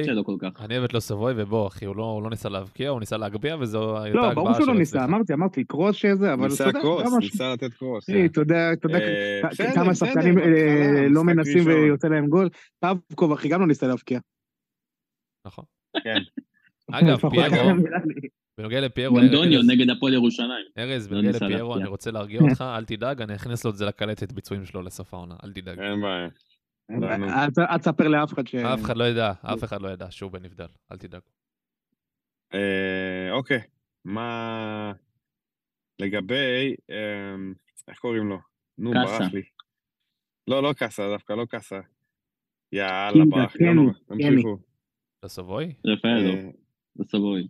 [0.04, 0.60] שלו כל כך.
[0.60, 3.56] אני אוהב את לוסובוי, ובוא, אחי, הוא לא הוא לא ניסה להבקיע, הוא ניסה להגביה,
[3.60, 5.04] וזו הייתה לא, הגבהה ברור שהוא לא שלו ניסה.
[5.04, 7.14] אמרתי, אמרתי, קרוס שזה, אבל ניסה אתה יודע, קרוס.
[7.20, 8.06] ניסה לתת קרוס.
[8.26, 10.38] אתה יודע, אתה יודע אה, כמה שחקנים
[11.10, 11.66] לא מנסים.
[11.66, 12.48] ויוצא להם גול.
[12.80, 14.20] פבקוב, אחי, גם לא ניסה להבקיע.
[15.46, 15.64] נכון.
[16.04, 16.18] כן.
[16.92, 17.70] אגב, פיירו.
[18.58, 20.66] בנוגע לפיירו, גם דוניו נגד הפועל ירושלים.
[20.78, 21.76] ארז, לא בנוגע לפיירו.
[21.76, 25.14] אני רוצה להרגיע אותך, אל תדאג, אני אכניס לו את זה לקלטת ביצועים שלו לסוף
[25.14, 25.78] העונה, אל תדאג.
[25.80, 26.28] אין בעיה.
[27.70, 28.54] אל תספר לאף אחד ש...
[28.54, 31.20] אף אחד לא ידע, אף אחד לא ידע שהוא בנבדל, אל תדאג.
[32.54, 33.60] אה, אוקיי,
[34.04, 34.92] מה...
[36.00, 36.74] לגבי...
[36.90, 37.54] אמ,
[37.88, 38.38] איך קוראים לו?
[38.78, 38.90] נו.
[38.90, 39.42] ברח לי.
[40.48, 41.80] לא, לא קאסה, דווקא לא קאסה.
[42.72, 43.92] יאללה, ברח לי, לא נורא.
[44.08, 44.58] תמשיכו.
[45.22, 45.72] לוסובוי?
[45.86, 46.50] רפאלו, אה,
[46.96, 47.48] בסבוי.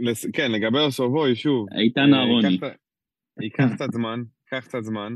[0.00, 1.66] לס- כן, לגבי אוסובוי, שוב.
[1.78, 2.58] איתן אה, אהרוני.
[3.40, 5.12] ייקח קצת- זמן, ייקח קצת זמן,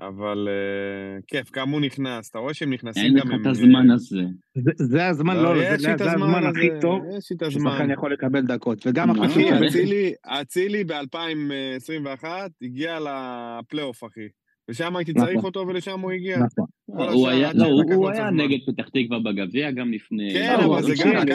[0.00, 3.40] אבל אה, כיף, כמה הוא נכנס, אתה רואה שהם נכנסים אין גם לך עם...
[3.42, 4.16] את הזמן הזה.
[4.54, 7.70] זה- זה הזמן, לא, זה לי זה את הזמן הכי טוב יש לי את הזמן.
[7.70, 8.86] ששחקן יכול לקבל דקות.
[8.86, 12.24] וגם אחי, אה, אצילי, אצילי ב-2021
[12.62, 14.28] הגיע לפלייאוף, אחי.
[14.70, 15.26] ושם הייתי נכון.
[15.26, 16.36] צריך אותו ולשם הוא הגיע.
[16.38, 16.64] נכון.
[16.92, 18.40] הוא היה, לא, הוא- היה זמן.
[18.40, 20.30] נגד פתח תקווה בגביע גם לפני...
[20.32, 21.26] כן, לא, אבל זה גם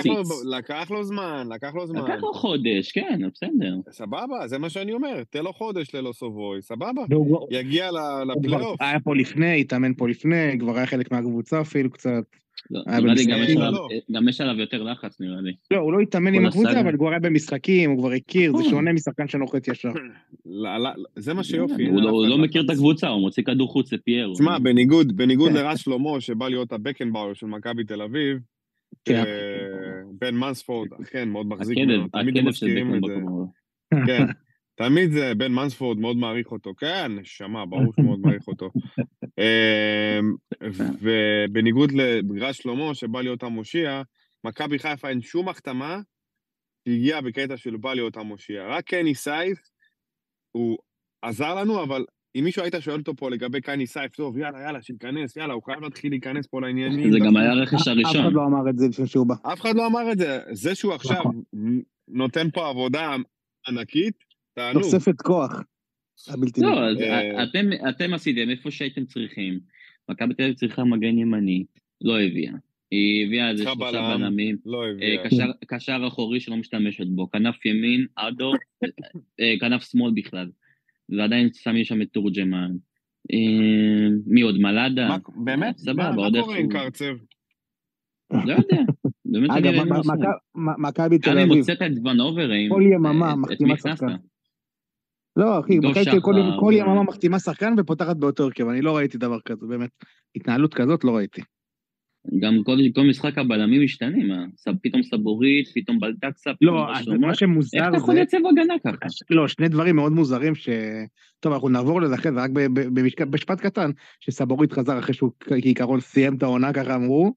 [0.58, 2.02] לקח לו, זמן, לקח לו זמן.
[2.02, 3.76] לקח לו חודש, כן, בסדר.
[3.92, 7.02] סבבה, זה מה שאני אומר, תן לו חודש ללא סובוי, סבבה.
[7.52, 7.90] יגיע
[8.38, 8.82] לפלייאוף.
[8.82, 12.24] היה פה לפני, התאמן פה לפני, כבר היה חלק מהקבוצה אפילו קצת.
[12.72, 13.88] לא, היה נראה לי גם במשחקים, יש עליו- לא.
[14.12, 15.52] גם יש עליו יותר לחץ, נראה לי.
[15.72, 16.80] לא, הוא לא התאמן עם הקבוצה.
[16.82, 18.70] אבל הוא כבר היה במשחקים, הוא כבר הכיר, זה נכון.
[18.70, 19.90] שונה משחקן שנוחת ישר.
[21.16, 21.86] זה מה שיופי.
[21.88, 22.70] הוא לא- לא מכיר את.
[22.70, 24.34] הקבוצה, הוא מוציא כדור חוץ לפיירו.
[24.34, 28.38] תשמע, בניגוד, בניגוד לרז שלמה, שבא להיות הבקנבאואר של מכבי תל אביב,
[29.06, 29.16] כן.
[29.16, 29.24] אה,
[30.22, 33.16] בן מנספורד, אכן, מאוד מחזיק ממנו, תמיד מזכירים את זה.
[34.08, 34.24] כן,
[34.76, 36.76] תמיד זה, בן מנספורד מאוד מעריך אותו.
[36.76, 38.70] כן, נשמה, ברור שהוא מאוד מעריך אותו.
[39.40, 40.36] אמ,
[41.02, 44.02] ובניגוד לרז שלמה, שבא להיות המושיע,
[44.44, 46.00] מכבי חיפה אין שום החתמה
[46.88, 48.68] שהגיעה בקטע של בא להיות המושיע.
[48.68, 49.60] רק קני סייף,
[50.52, 50.78] הוא
[51.22, 54.82] עזר לנו, אבל אם מישהו היית שואל אותו פה לגבי קני סייף, טוב, יאללה, יאללה,
[54.82, 57.12] שייכנס, יאללה, הוא חייב להתחיל להיכנס פה לעניינים.
[57.12, 58.34] זה גם היה הרכש אף אחד הראשון.
[58.34, 59.36] לא אמר את זה לפני שהוא בא.
[59.54, 60.40] אף אחד לא אמר את זה.
[60.52, 61.42] זה שהוא עכשיו נכון.
[62.08, 63.16] נותן פה עבודה
[63.68, 64.25] ענקית,
[64.56, 64.84] תענוג.
[64.84, 65.52] תוספת כוח.
[66.28, 66.90] הבלתי לא.
[66.90, 69.60] אז אה, אתם- אתם עשיתם איפה שהייתם צריכים.
[70.10, 71.66] מכבי תל אביב צריכה מגן ימני,
[72.02, 72.54] לא הביאה.
[72.92, 74.18] היא הביאה איזה שלושה.
[74.18, 74.58] בלמים.
[74.66, 75.24] לא אה, הביאה.
[75.70, 78.52] קשר- אחורי שלא משתמשת בו, כנף ימין, אדו,
[79.40, 80.50] אה, כנף שמאל בכלל.
[81.10, 82.72] ועדיין שמים שם את תורג'מן.
[84.28, 84.58] מי עוד?
[84.60, 85.08] מלאדה?
[85.10, 85.78] מה- באמת?
[85.78, 86.70] סבבה, מה- מה עוד קורה עם.
[86.70, 87.06] קרצב?
[88.46, 88.82] לא יודע.
[89.26, 89.84] באמת אני אגב,
[90.56, 91.58] מ- מכבי תל גם אם אביב.
[91.58, 93.78] הוצאת את ונוברים, כל יממה מחתימה?
[93.78, 94.16] שחקן.
[95.36, 99.18] לא, אחי, מכבי תל אביב כל יממה מחתימה שחקן ופותחת באותו הרכב, אני לא ראיתי
[99.18, 99.90] דבר כזה, באמת.
[100.36, 101.42] התנהלות כזאת לא ראיתי.
[102.40, 104.74] גם כל, כל משחק הבלמים משתנים, אה?
[104.82, 107.18] פתאום סבורית, פתאום בלטקסה, פתאום לא, אז שלמה.
[107.18, 108.14] מה איך שמוזר אתה יכול זה...
[108.14, 109.08] לייצב הגנה ככה?
[109.30, 110.70] לא, שני דברים מאוד מוזרים ש...
[111.40, 112.50] טוב, אנחנו נעבור לזה אחרי זה, רק
[113.30, 117.34] במשפט קטן, שסבורית חזר אחרי שהוא כעיקרון סיים את העונה, ככה אמרו,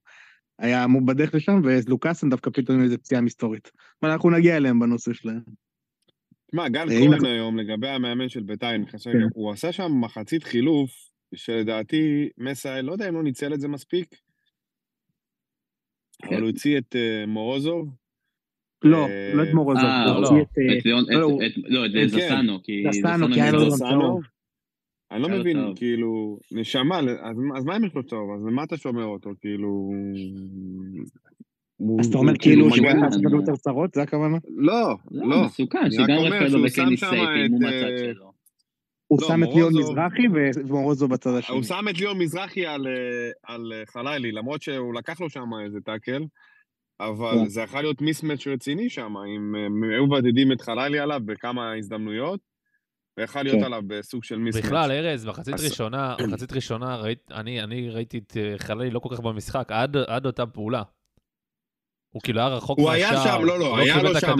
[0.59, 3.71] היה אמור בדרך לשם, ולוקאסן דווקא פתאום עם איזה פציעה מסתורית.
[4.03, 5.68] אבל אנחנו נגיע אליהם בנושא שלהם.
[6.51, 9.19] תשמע, גל אה, כהן היום, לגבי המאמן של בית"ר, אני חושב, כן.
[9.35, 10.91] הוא עשה שם מחצית חילוף,
[11.35, 14.15] שלדעתי מסי, לא יודע אם לא ניצל את זה מספיק,
[16.23, 16.27] כן.
[16.29, 17.89] אבל הוא הוציא את אה, מורוזוב.
[18.85, 20.49] לא, אה, לא את מורוזוב, אה, הוא לא, הוציא את...
[20.59, 22.09] אה, לא, את- הוא- לא, את כן.
[22.09, 24.21] זסנו, כי זסנו, כי היה לו זסנו?
[25.11, 25.57] אני לא מבין.
[25.77, 28.31] כאילו, נשמה, אז, מה אם יש לו צהוב?
[28.37, 29.31] אז למה אתה שומר אותו?
[29.41, 29.93] כאילו...
[31.79, 34.38] הוא- אז אתה אומר הוא כאילו הוא היה לעשות יותר צרות, זה הכוונה?
[34.57, 35.45] לא, לא, לא.
[35.45, 38.33] מסוכן, שגם רפאלו וקני איימו את, מהצד אה, שלו.
[39.07, 40.23] הוא לא, שם את ליאון מזרחי
[40.64, 41.57] ומורוזוב בצד השני.
[41.57, 45.51] הוא שם את ליאון מזרחי על, אה, על אה, חלילי, למרות שהוא לקח לו שם
[45.64, 46.25] איזה טאקל,
[47.01, 47.49] אבל כן.
[47.49, 51.75] זה יכול להיות מיסמץ' רציני שם, אם אה, הם היו מבודדים את חלילי עליו בכמה
[51.75, 52.41] הזדמנויות,
[53.19, 53.64] ויכול להיות כן.
[53.64, 54.64] עליו בסוג של מיסמץ'.
[54.64, 59.21] בכלל, ארז, מחצית ראשונה, מחצית ראשונה, אני אני ראיתי את אה, חללי לא כל כך
[59.21, 59.69] במשחק,
[60.09, 60.83] עד אותה פעולה.
[62.11, 64.37] הוא כאילו היה רחוק הוא מהשער, היה שם, לא, לא, הוא היה לו שם...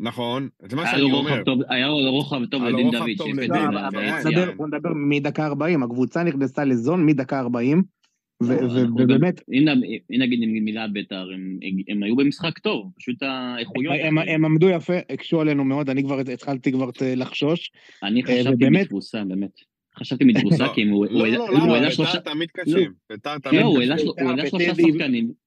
[0.00, 1.42] נכון, זה מה שאני אומר.
[1.68, 3.08] היה לו רוחב טוב לדין דוד,
[3.48, 4.00] לא, בוא.
[4.30, 7.82] נדבר- בוא נדבר מדקה 40, הקבוצה נכנסה לזון מדקה 40,
[8.42, 11.28] ו- לא, ובאמת, אם אם נגיד מילה בית"ר,
[11.88, 13.94] הם- היו במשחק טוב, פשוט האיכויות.
[14.02, 17.70] הם- הם עמדו יפה, הקשו עלינו מאוד, אני כבר התחלתי כבר ת- לחשוש.
[18.02, 19.50] אני אה, חשבתי מתבוסה, באמת.
[19.98, 21.62] חשבתי מתבוסה, לא, כי הוא הוא לא, העלה- לא, הוא למה?
[21.74, 22.20] העלה בית"ר שלושה...
[22.20, 22.92] תמיד קשים.
[23.10, 24.06] בית"ר תמיד לא, הוא קשים.
[24.08, 25.45] הוא העלה בית"ר שלושה וטדי- שחקנים.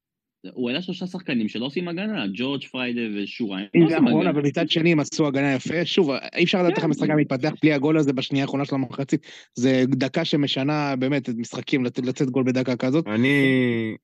[0.54, 4.28] הוא העלה שלושה שחקנים שלא עושים הגנה, ג'ורג' פריידה לא זה נכון.
[4.28, 5.86] אבל מצד שני הם עשו הגנה יפה.
[5.86, 6.86] שוב, אי אפשר לדעת איך כן.
[6.86, 9.22] המשחק גם מתפתח בלי הגול הזה בשנייה האחרונה של המחצית.
[9.56, 13.08] זה דקה שמשנה באמת את משחקים, לצאת- גול בדקה כזאת.
[13.08, 13.96] אני...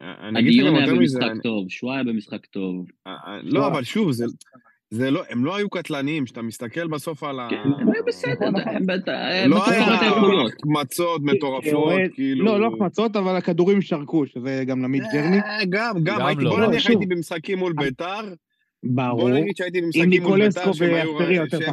[0.00, 2.86] אני אגיד לך הדיון גם היה יותר מזה, במשחק אני- טוב, שואה היה במשחק טוב.
[3.06, 4.10] אה, לא, אבל שוב,
[4.90, 5.10] זה...
[5.10, 7.46] לא, הם לא היו קטלניים, כשאתה מסתכל בסוף על ה...
[7.50, 9.84] כן, הם היו בסדר, הם לא היה.
[9.84, 12.44] החמצות מטורפות, כאוהד- כאילו...
[12.44, 15.38] לא, לא החמצות, אבל הכדורים שרקו, שזה גם ג'רני.
[15.38, 16.50] אה, גם, גם, גם הייתי, לא.
[16.50, 16.90] בוא לא, נניח שוב.
[16.90, 18.20] הייתי במשחקים מול ביתר,
[18.86, 19.20] ברור.
[19.20, 20.94] בוא נגיד שהייתי במשחקים מול ביתר, שהם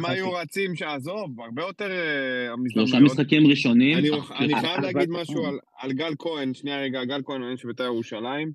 [0.05, 2.99] היו- רצים, שעזוב, הרבה יותר אה, שלושה.
[2.99, 3.97] משחקים ראשונים.
[3.97, 5.45] אני, אני אך- חייב להגיד משהו
[5.79, 8.51] על, גל כהן, שנייה רגע, גל כהן, מאמן של בית"ר ירושלים,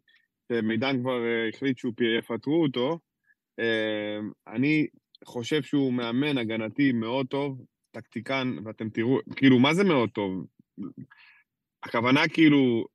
[0.52, 2.98] שמידן כבר אה, החליט שהוא יפטרו אותו.
[3.58, 4.86] אה, אני
[5.24, 10.46] חושב שהוא מאמן הגנתי מאוד טוב, טקטיקן, ואתם תראו, כאילו, מה זה מאוד טוב?
[11.82, 12.86] הכוונה כאילו,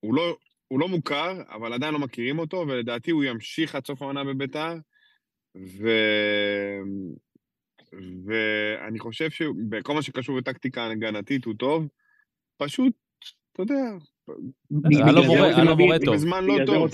[0.00, 0.36] הוא לא,
[0.68, 4.74] הוא לא מוכר, אבל עדיין לא מכירים אותו, ולדעתי הוא ימשיך עד סוף העונה בביתר,
[5.56, 5.88] ו...
[8.24, 11.88] ואני חושב שבכל מה שקשור לטקטיקה הגנתית הוא טוב,
[12.56, 12.92] פשוט,
[13.52, 16.14] אתה יודע, היה לו בגלל זה מורה- טוב.
[16.14, 16.88] בזמן לא טוב.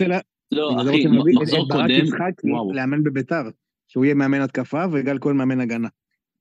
[0.52, 2.72] לא, אחי, את- מחזור את ברק קודם, יצחק וואו.
[2.72, 3.42] לאמן בביתר.
[3.88, 5.88] שהוא יהיה מאמן התקפה וגל כהן מאמן הגנה.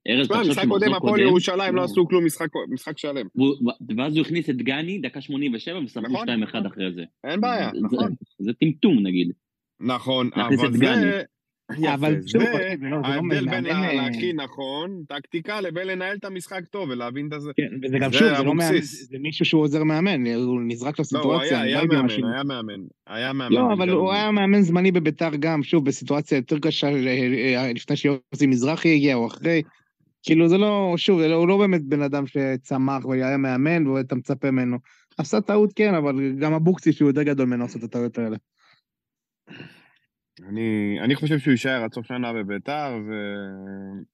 [0.08, 1.84] ארז, תחשוב משחק שמחזור קודם הפועל קודם- ירושלים לא.
[1.84, 2.24] עשו כלום
[2.74, 3.26] משחק- שלם.
[3.96, 6.66] ואז הוא הכניס את גני, דקה 87, וספרו נכון, 2-1 נכון.
[6.66, 7.02] אחרי זה.
[7.24, 8.14] אין בעיה, זה- נכון.
[8.38, 9.32] זה טמטום, נגיד.
[9.80, 11.22] נכון, אבל זה...
[11.94, 16.60] אבל שוב, זה לא- לא ההבדל בין אה, להכין נכון, טקטיקה, לבין לנהל את המשחק
[16.70, 17.50] טוב ולהבין את זה.
[17.56, 18.78] כן, וזה גם שוב, זה לא מאמן.
[18.80, 22.32] זה מישהו שהוא עוזר מאמן, הוא נזרק לא, לסיטואציה, לא היה מה מאמן.
[22.32, 22.80] היה מאמן.
[23.06, 23.54] היה מאמן.
[23.54, 24.12] לא, אבל הוא.
[24.12, 26.94] היה מאמן זמני בביתר גם, שוב, בסיטואציה יותר קשה, אה,
[27.56, 29.62] אה, לפני שיוסי מזרחי הגיע, או אחרי.
[30.22, 34.50] כאילו זה לא, שוב, לא- הוא לא באמת בן אדם שצמח והיה מאמן ואתה מצפה
[34.50, 34.76] ממנו.
[35.18, 38.36] עשה טעות כן, אבל גם אבוקסיס שהוא יותר גדול ממנו עושה את הטעויות האלה.
[40.48, 42.98] אני, אני חושב שהוא יישאר עד סוף שנה בביתר,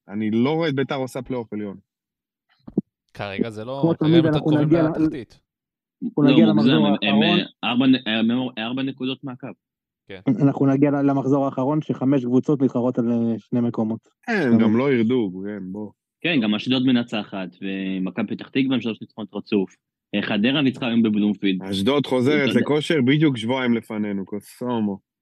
[0.07, 1.77] ואני לא רואה את ביתר עושה פלייאוף עליון.
[3.13, 5.39] כרגע זה לא, כמו תמיד אנחנו נגיע לתחתית.
[6.05, 9.47] אנחנו לא, נגיע למחזור האחרון, אה, ארבע נ- הם ארבע נקודות מהקו.
[10.41, 13.99] אנחנו נגיע למחזור האחרון שחמש קבוצות מתחרות על אה, שני מקומות.
[14.27, 15.91] הם גם לא ירדו, כן, בוא.
[16.21, 19.75] כן, גם אשדוד מנצחת, ומכבי פתח תקווה עם שלוש ניצחונות רצוף.
[20.21, 21.63] חדרה ניצחה היום בבלומפילד.
[21.63, 22.55] אשדוד חוזרת.
[22.55, 25.12] לכושר בדיוק שבועיים לפנינו, קוסומו.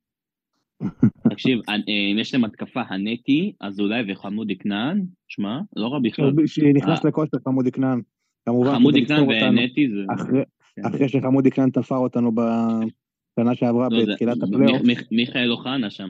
[1.29, 1.75] תקשיב, אה,
[2.11, 6.31] אם יש להם התקפה הנטי, אזולאי וחמודי כנען, שמע, לא רע בכלל.
[6.45, 8.01] שנכנס לכושר חמודי כנען.
[8.45, 9.57] כמובן, חמודי כנען.
[9.57, 10.13] ונטי זה...
[10.13, 10.43] אחרי-
[10.75, 10.85] כן.
[10.85, 14.81] אחרי שחמודי כנען תפר אותנו בשנה שעברה לא, בתחילת הפלייאוף.
[15.11, 16.09] מיכאל אוחנה שם.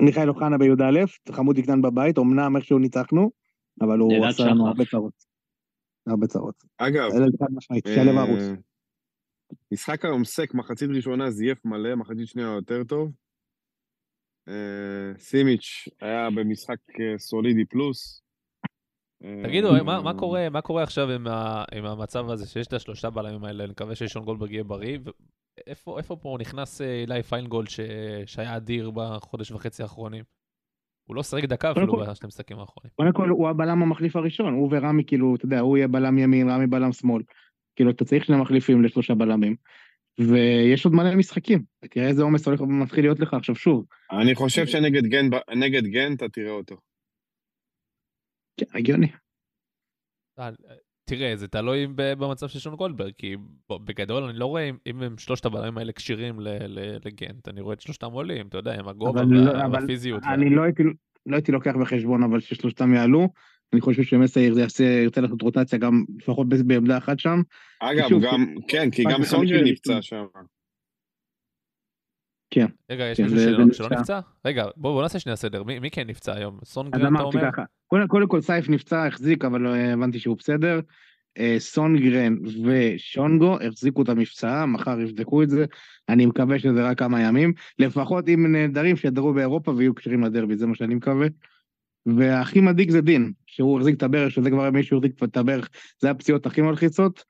[0.00, 3.30] מיכאל אוחנה בי"א, חמודי כנען בבית, אמנם איכשהו ניצחנו,
[3.80, 4.66] אבל הוא עשה לנו.
[4.66, 5.12] הרבה צרות.
[6.06, 6.54] הרבה צרות.
[6.78, 7.10] אגב,
[8.40, 8.54] אה.
[9.72, 13.12] משחק היום סק, מחצית ראשונה זייף מלא, מחצית שנייה יותר טוב.
[14.50, 18.22] אה, סימיץ' היה במשחק אה, סולידי פלוס.
[19.24, 22.72] אה, תגידו, מה, מה, קורה, מה קורה עכשיו עם, ה, עם המצב הזה שיש את
[22.72, 23.64] השלושה בלמים האלה?
[23.64, 24.98] אני מקווה ששון גולדברג יהיה בריא.
[25.66, 27.80] ואיפה איפה פה נכנס אה, אילי פיינגולד ש,
[28.26, 30.24] שהיה אדיר בחודש וחצי האחרונים?
[31.08, 32.90] הוא לא שיחק דקה אפילו בשני המשחקים האחרונים.
[32.96, 36.50] קודם כל הוא הבלם המחליף הראשון, הוא ורמי כאילו, אתה יודע, הוא יהיה בלם ימין,
[36.50, 37.22] רמי בלם שמאל.
[37.76, 39.56] כאילו, אתה צריך שני מחליפים לשלושה בלמים.
[40.28, 41.62] ויש עוד מלא משחקים.
[41.90, 43.86] תראה איזה עומס הולך ומתחיל להיות לך עכשיו שוב.
[44.12, 46.76] אני חושב שנגד גן, נגד גן אתה תראה אותו.
[48.56, 49.08] כן, הגיוני.
[50.38, 50.50] אה,
[51.04, 53.36] תראה, זה תלוי במצב של שון גולדברג, כי
[53.84, 57.74] בגדול אני לא רואה אם, הם שלושת הבלמים האלה כשירים ל- ל- לגנט, אני רואה
[57.74, 60.22] את שלושתם עולים, אתה יודע, עם הגובה אבל לא- והפיזיות.
[60.34, 60.82] אני לא הייתי,
[61.26, 63.28] לא הייתי לוקח בחשבון אבל ששלושתם יעלו.
[63.72, 67.42] אני חושב שמסי יעשה, ירצה לעשות רוטציה גם לפחות בעמדה אחת שם.
[67.80, 69.64] אגב, שוב, גם, כן, כי רק גם בחמישי סונגרן.
[69.64, 70.24] נפצע שם.
[72.50, 72.66] כן.
[72.90, 74.20] רגע, יש כן, מישהו זה- שלא, זה נפצע.
[74.44, 76.58] רגע, בוא, בוא נעשה שנייה סדר, מי, מי כן נפצע היום?
[76.64, 77.52] סונגרן, אתה אמרתי אומר?
[77.52, 77.62] ככה,
[78.08, 80.80] קודם, כל סייף נפצע, החזיק, אבל אה, הבנתי שהוא בסדר.
[81.38, 85.64] אה, סונגרן ושונגו החזיקו את המבצע, מחר יבדקו את זה.
[86.08, 87.52] אני מקווה שזה רק כמה ימים.
[87.78, 91.26] לפחות אם נהדרים, שידרו באירופה ויהיו קשרים לדרבי, זה מה שאני מקווה.
[92.06, 95.68] והכי מדאיג זה דין, שהוא החזיק את הברך, שזה כבר מישהו החזיק את הברך,
[96.00, 97.24] זה הפציעות הכי מלחיצות.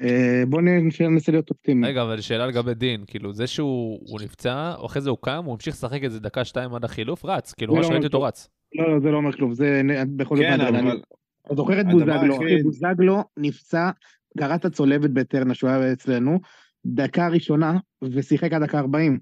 [0.00, 1.84] אה, בואו ננסה להיות אופטימיים.
[1.84, 5.44] רגע, אבל שאלה לגבי דין, כאילו, זה שהוא הוא נפצע, או אחרי זה הוא קם,
[5.44, 8.22] הוא המשיך לשחק איזה דקה שתיים עד החילוף, רץ, כאילו, זה ממש לא ראיתי אותו
[8.22, 8.48] רץ.
[8.74, 9.82] לא, לא, זה לא אומר כלום, זה
[10.16, 10.60] בכל זאת כן.
[10.60, 11.00] אבל
[11.46, 13.90] אתה זוכר את בוזגלו, בוזגלו נפצע,
[14.38, 16.40] קרע את הצולבת בטרנה שהוא היה אצלנו,
[16.86, 19.18] דקה ראשונה, ושיחק עד דקה 40.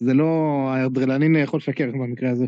[0.00, 2.46] זה לא, האדרנלין יכול לשקר במקרה הזה.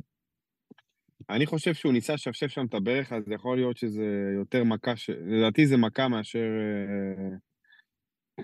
[1.31, 4.05] אני חושב שהוא ניסה לשפשף שם את הברך, אז יכול להיות שזה
[4.37, 5.11] יותר מכה, ש...
[5.11, 6.39] לדעתי זה מכה מאשר...
[6.39, 7.37] אה,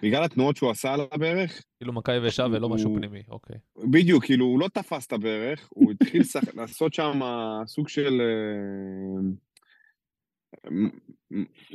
[0.02, 3.56] בגלל התנועות שהוא עשה על הברך, כאילו מכה יבשה ולא משהו פנימי, אוקיי.
[3.90, 6.22] בדיוק, כאילו, הוא לא תפס את הברך, הוא התחיל.
[6.56, 7.20] לעשות שם
[7.66, 8.20] סוג של...
[8.20, 9.42] אה,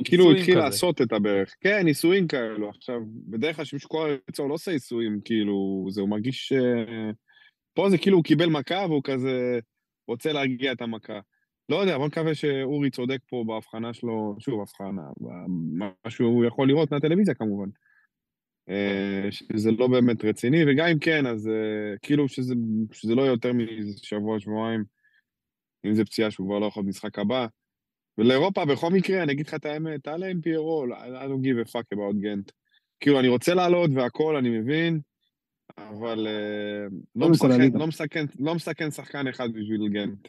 [0.04, 0.64] כאילו, הוא התחיל כזה.
[0.64, 1.54] לעשות את הברך.
[1.60, 2.68] כן, ניסויים כאלו.
[2.68, 4.08] עכשיו, בדרך כלל כשמישהו קורא
[4.38, 6.52] הוא לא עושה ניסויים, כאילו, זה, הוא מרגיש...
[6.52, 7.10] אה,
[7.74, 9.58] פה זה כאילו הוא קיבל מכה והוא כזה
[10.32, 11.20] להרגיע את המכה.
[11.68, 15.02] לא יודע, בוא נקווה שאורי צודק פה בהבחנה שלו, שוב, הבחנה,
[15.72, 17.68] מה שהוא יכול לראות מהטלוויזיה כמובן.
[18.68, 22.54] אה, שזה לא באמת רציני, וגם אם כן, אז אה, כאילו שזה,
[22.92, 24.84] שזה לא יהיה יותר משבוע, שבועיים,
[25.86, 27.46] אם זה פציעה שהוא כבר לא יכול במשחק הבא.
[28.18, 30.86] ולאירופה, בכל מקרה, אני אגיד לך את האמת, תעלה עם פיירו,
[31.42, 32.52] give a fuck about גנט.
[33.00, 35.00] כאילו, אני רוצה לעלות והכל, אני מבין,
[35.76, 37.72] אבל אה, לא מסכן.
[37.74, 40.28] לא מסכן, לא מסכן שחקן אחד בשביל גנט.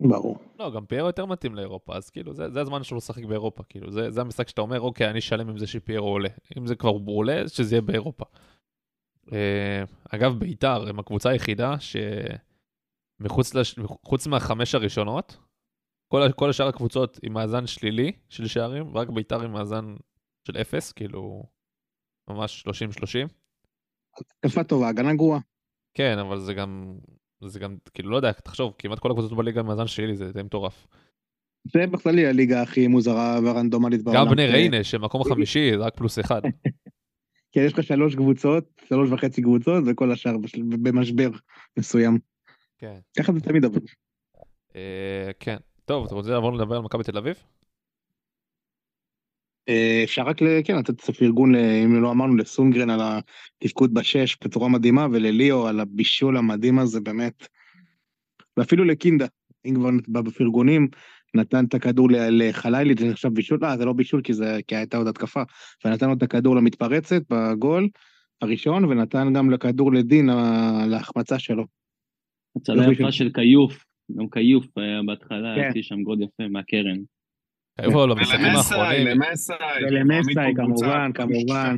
[0.00, 0.38] ברור.
[0.58, 3.90] לא, גם פיירו יותר מתאים לאירופה, אז כאילו, זה, זה הזמן שלו לשחק באירופה, כאילו,
[3.90, 6.28] זה, זה המשחק שאתה אומר, אוקיי, אני שלם עם זה שפיירו עולה.
[6.58, 8.24] אם זה כבר הוא עולה, שזה יהיה באירופה.
[9.32, 13.74] אה, אגב, ביתר הם הקבוצה היחידה שמחוץ לש...
[14.04, 15.38] חוץ מהחמש הראשונות,
[16.08, 19.96] כל, כל השאר הקבוצות עם מאזן שלילי של שערים, ורק ביתר עם מאזן
[20.46, 21.42] של אפס, כאילו,
[22.30, 22.70] ממש 30-30.
[24.20, 25.40] התקפה טובה, הגנה גרועה.
[25.94, 26.94] כן, אבל זה גם,
[27.44, 30.86] זה גם, כאילו, לא יודע, תחשוב, כמעט כל הקבוצות בליגה מאזן שלילי, זה די מטורף.
[31.72, 34.24] זה בכללי הליגה הכי מוזרה והרנדומלית בעולם.
[34.24, 36.42] גם בני אה, ריינה, שמקום החמישי, זה רק פלוס אחד.
[37.52, 40.36] כן, יש לך שלוש קבוצות, שלוש וחצי קבוצות, וכל השאר
[40.82, 41.30] במשבר
[41.78, 42.18] מסוים.
[42.78, 42.98] כן.
[43.18, 43.80] ככה זה תמיד עובד.
[44.76, 45.56] אה, כן.
[45.84, 47.36] טוב, אתה רוצה לעבור לדבר על מכבי תל אביב?
[49.68, 53.00] אה, אפשר רק, כן, לתת קצת פרגון, ל- אם לא אמרנו, לסונגרן על
[53.62, 57.46] התפקוד בשש בצורה מדהימה, ולליאו על הבישול המדהים הזה, באמת.
[58.56, 59.26] ואפילו לקינדה,
[59.66, 60.88] אם כבר בא בפרגונים,
[61.34, 64.96] נתן את הכדור לחלילי, זה נחשב בישול, לא, זה לא בישול כי זה, כי הייתה
[64.96, 65.42] עוד התקפה,
[65.84, 67.88] ונתן לו את הכדור למתפרצת בגול
[68.42, 71.66] הראשון, ונתן גם לכדור לדין, ה- להחמצה שלו.
[72.56, 73.84] הצלה יופי יפה של- כיוף,
[74.18, 75.66] גם כיוף היה בהתחלה, כן.
[75.66, 76.98] הוציא שם גול יפה מהקרן.
[77.80, 79.06] ולמסאי, האחרונים?
[79.06, 79.56] למסאי.
[79.90, 81.10] ולמסאי, כמובן.
[81.14, 81.76] כמובן.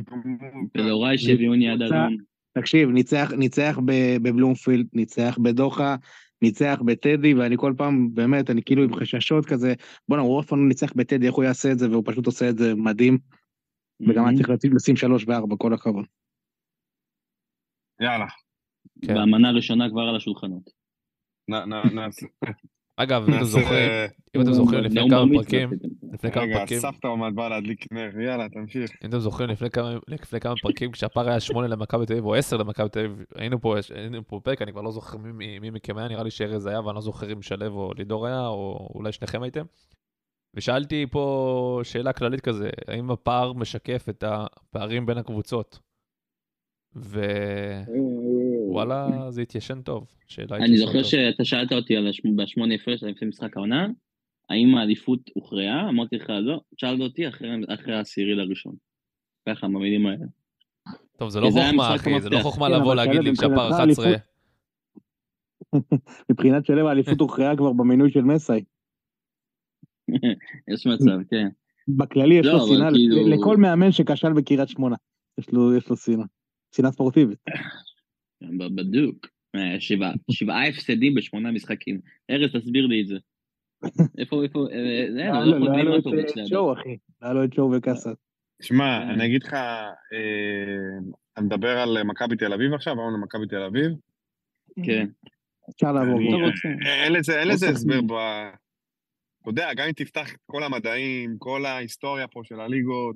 [0.75, 2.17] ולהוראי שביוני יד קבוצה- אדום.
[2.57, 5.95] תקשיב, ניצח, ניצח ב- בבלומפילד, ניצח בדוחה,
[6.41, 9.73] ניצח בטדי, ואני כל פעם, באמת, אני כאילו עם חששות כזה,
[10.09, 12.49] בואנה, הוא אף פעם לא ניצח בטדי, איך הוא יעשה את זה, והוא פשוט עושה
[12.49, 13.17] את זה מדהים,
[14.07, 16.05] וגם היה צריך לשים- לשים שלוש וארבע, כל הכבוד.
[18.01, 18.25] יאללה,
[19.05, 19.17] כן.
[19.17, 20.69] והמנה הראשונה כבר על השולחנות.
[23.01, 23.89] אגב, אם אתם זוכרים,
[24.35, 25.69] אם אתם זוכרים לפני כמה פרקים.
[26.13, 28.91] לפני כמה רגע, פרקים, הסבתא עומד באה להדליק נר, יאללה, תמשיך.
[29.03, 32.89] אם אתם זוכרים לפני כמה, פרקים, כשהפער היה שמונה למכבי תל אביב או עשר למכבי
[32.89, 35.97] תל אביב, היינו פה, היינו פה פרק, אני כבר לא זוכר מי- מי מי מכם
[35.97, 39.11] היה, נראה לי שארז היה, ואני לא זוכר אם שלו או לידור היה, או אולי
[39.11, 39.65] שניכם הייתם.
[40.55, 45.79] ושאלתי פה שאלה כללית כזה, האם הפער משקף את הפערים בין הקבוצות?
[48.67, 50.07] ווואלה, זה התיישן טוב.
[50.51, 51.03] אני זוכר.
[51.03, 53.87] שאתה שאלת אותי על השמ- בשמונה הפרש לפני משחק העונה,
[54.49, 55.89] האם האליפות הוכרעה?
[55.89, 58.75] אמרתי לך לא, שאלת אותי אחרי העשירי לראשון.
[59.49, 60.25] ככה, במילים האלה.
[61.17, 62.39] טוב, זה לא חוכמה, אחי, זה לא.
[62.43, 63.83] חוכמה כן, לבוא להגיד לי כשהפער 11...
[63.83, 64.21] אליפות-
[66.31, 68.63] מבחינת שלו האליפות הוכרעה כבר במינוי של מסאי.
[70.73, 71.47] יש מצב, כן.
[71.87, 74.95] בכללי יש לא, לו שנאה, כאילו- לכל מאמן שכשל בקריית שמונה,
[75.39, 76.25] יש לו יש לו שנאה.
[76.75, 77.39] שנאה ספורטיבית.
[78.75, 79.27] בדוק.
[79.55, 81.99] אה, שבעה, שבעה הפסדים בשמונה משחקים.
[82.29, 83.15] ארז, תסביר לי את זה.
[84.17, 86.45] איפה, איפה, אה, זה, היה לא לו- את אה.
[86.47, 86.97] שואו, אחי.
[87.21, 88.09] היה לו את שואו וקאסה.
[88.61, 89.09] שמע, כן.
[89.09, 89.89] אני אגיד לך, אה,
[91.33, 93.91] אתה מדבר על מכבי תל אביב עכשיו, אמרנו מכבי תל אביב.
[94.85, 95.07] כן.
[95.75, 96.19] אפשר לעבור.
[96.19, 96.47] לא.
[97.03, 98.01] אין לזה, לא הסבר.
[98.01, 98.13] ב...
[99.41, 103.15] אתה יודע, גם אם תפתח את כל המדעים, כל ההיסטוריה פה של הליגות,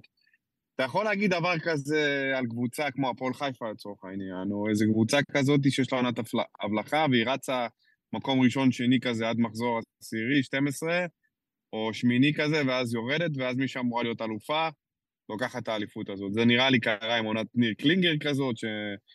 [0.76, 5.18] אתה יכול להגיד דבר כזה על קבוצה כמו הפועל חיפה לצורך העניין, או איזו קבוצה
[5.32, 6.20] כזאת שיש לה עונת
[6.64, 7.68] הבלחה והיא רצה
[8.14, 11.06] מקום ראשון, שני כזה עד מחזור עשירי, 12,
[11.74, 14.68] או שמיני כזה, ואז יורדת, ואז מי שאמורה להיות אלופה,
[15.30, 16.34] לוקחת את האליפות הזאת.
[16.34, 18.66] זה נראה לי קרה עם עונת ניר קלינגר כזאת, ש...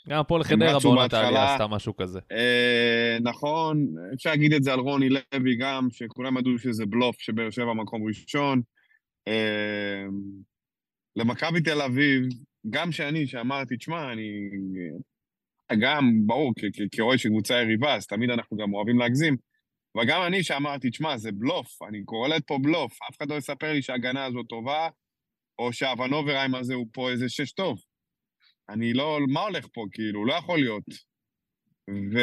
[0.08, 2.20] גם הפועל חדרה בעונת העלייה עשתה משהו כזה.
[2.32, 7.50] אה, נכון, אפשר להגיד את זה על רוני לוי גם, שכולם ידעו שזה בלוף שבאר
[7.50, 8.60] שבע מקום ראשון.
[9.28, 10.04] אה,
[11.18, 12.22] למכבי תל אביב,
[12.70, 14.28] גם שאני, שאמרתי, תשמע, אני...
[15.80, 19.36] גם, ברור, כ- כ- כאוהד של קבוצה יריבה, אז תמיד אנחנו גם אוהבים להגזים,
[19.96, 23.34] אבל גם אני שאמרתי, תשמע, זה בלוף, אני קורא לזה פה בלוף, אף אחד לא
[23.34, 24.88] יספר לי שההגנה הזאת טובה,
[25.58, 27.78] או שהוונוברהיים הזה הוא פה איזה שש טוב.
[28.68, 30.26] אני לא, מה הולך פה, כאילו?
[30.26, 30.84] לא יכול להיות.
[31.90, 32.18] ו...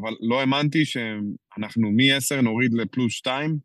[0.00, 3.58] אבל לא האמנתי שאנחנו מ-10 נוריד לפלוס 2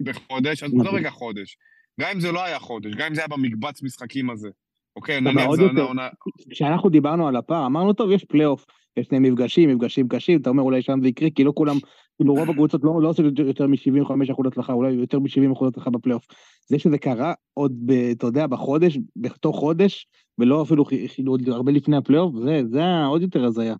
[0.00, 0.90] בחודש, אז לא.
[0.94, 1.56] רגע חודש.
[2.00, 4.48] גם אם זה לא היה חודש, גם אם זה היה במקבץ משחקים הזה.
[4.96, 6.08] אוקיי, נניח זה עונה...
[6.50, 10.62] כשאנחנו דיברנו על הפער, אמרנו, טוב, יש פלייאוף, יש שני מפגשים, מפגשים קשים, אתה אומר
[10.62, 11.76] אולי שם זה יקרה, כי לא כולם,
[12.16, 15.68] כאילו רוב הקבוצות לא, לא עושות יותר- יותר מ-75 אחוז הצלחה, אולי יותר מ-70 אחוז
[15.68, 16.26] הצלחה בפלייאוף.
[16.66, 20.06] זה שזה קרה עוד, ב, אתה יודע, בחודש, בתוך חודש,
[20.38, 23.74] ולא אפילו כאילו עוד הרבה לפני הפלייאוף, זה, זה היה עוד יותר הזיה.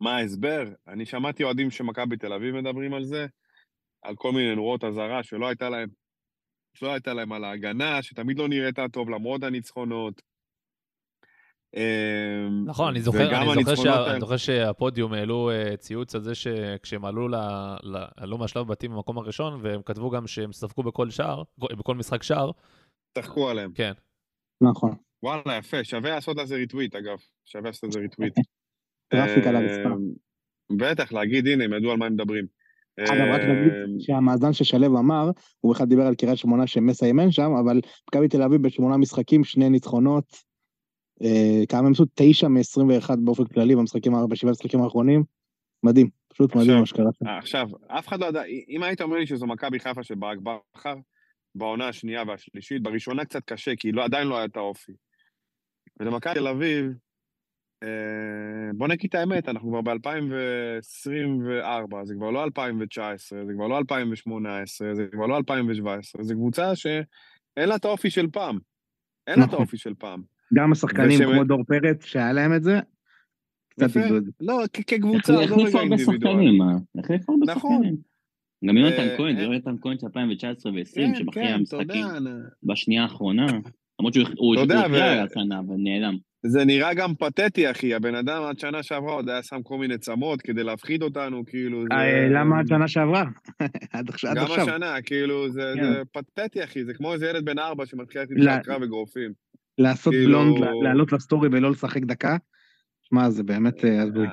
[0.00, 0.64] מה ההסבר?
[0.88, 3.26] אני שמעתי אוהדים של מכבי תל אביב מדברים על זה,
[4.02, 5.88] על כל מיני נורות אזהרה שלא הייתה להם,
[6.74, 10.22] שלא הייתה להם על ההגנה, שתמיד לא נראתה טוב למרות הניצחונות.
[11.76, 16.34] אמ, נכון, אני זוכר, אני זוכר, שה, אני זוכר שהפודיום העלו uh, ציוץ על זה
[16.34, 17.34] שכשהם עלו, ל,
[17.82, 22.22] ל, עלו מהשלב בתים במקום הראשון, והם כתבו גם שהם ספגו בכל שער, בכל משחק
[22.22, 22.50] שער,
[23.18, 23.72] צחקו עליהם.
[23.72, 23.92] כן.
[24.62, 24.94] נכון.
[25.22, 27.18] וואלה, יפה, שווה לעשות על זה ריטוויט, אגב.
[27.44, 28.34] שווה לעשות על זה ריטוויט.
[29.14, 29.50] גרפיקה.
[29.50, 30.12] אמ,
[30.76, 32.46] בטח, להגיד, הנה, הם ידעו על מה הם מדברים.
[33.08, 37.30] אגב, רק נגיד אמ, שהמאזן ששלו אמר, הוא בכלל דיבר על קריית שמונה שמסה אימן
[37.30, 40.24] שם, אבל מכבי תל אביב בשמונה משחקים, שני ניצחונות,
[41.22, 42.04] אה, כמה הם עשו?
[42.14, 45.24] תשע מ-21 באופן כללי במשחקים, בשבעה המשחקים האחרונים.
[45.82, 47.26] מדהים, פשוט מדהים מה שקרה שם.
[47.26, 50.38] אה, עכשיו, אף אחד לא ידע, אם היית אומר לי שזו מכבי חיפה של ברק
[50.38, 50.94] בכר,
[51.54, 54.92] בעונה השנייה והשלישית, בראשונה קצת קשה, כי לא, עדיין לא היה את האופי.
[56.00, 56.86] ולמכבי תל אביב,
[58.74, 64.94] בוא נגיד את האמת, אנחנו כבר ב-2024, זה כבר לא 2019, זה כבר לא 2018,
[64.94, 68.58] זה כבר לא 2017, זו קבוצה שאין לה את האופי של פעם.
[69.26, 69.60] אין לה את נכון.
[69.60, 70.22] האופי של פעם.
[70.54, 72.80] גם השחקנים כמו דור פרץ, שהיה להם את זה,
[73.68, 74.08] קצת זה.
[74.40, 76.18] לא, כקבוצה, החליפו רגע הרבה אינדיבידואל.
[76.18, 76.72] שחקנים, מה?
[76.98, 77.76] החליפו הרבה נכון.
[77.76, 77.96] שחקנים.
[78.64, 79.42] גם יונתן אה, כהן, אה.
[79.42, 82.06] יונתן כהן של 2019 ו-2020, כן, שמכריע כן, משחקים
[82.62, 83.46] בשנייה האחרונה.
[84.00, 86.16] למרות שהוא הכריע ו- השנה, אבל נעלם.
[86.46, 87.94] זה נראה גם פתטי, אחי.
[87.94, 91.82] הבן אדם עד שנה שעברה עוד היה שם כל מיני צמות כדי להפחיד אותנו, כאילו,
[91.82, 91.94] זה...
[91.94, 93.24] אה, למה עד שנה שעברה?
[93.92, 94.34] עד עכשיו.
[94.36, 94.44] גם.
[94.44, 95.92] השנה, כאילו, זה כן.
[95.92, 96.84] זה פתטי, אחי.
[96.84, 98.50] זה כמו איזה ילד בן ארבע שמתחיל לא.
[98.50, 99.32] עם קרב אגרופים.
[99.78, 102.36] לעשות כאילו- בלונד, לעלות לסטורי ולא לשחק דקה.
[103.02, 104.26] שמע, זה באמת אה, הזוי.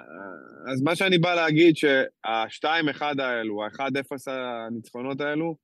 [0.72, 5.55] אז מה שאני בא להגיד, שה-2-1 האלו, ה-1-0 הניצחונות האלו,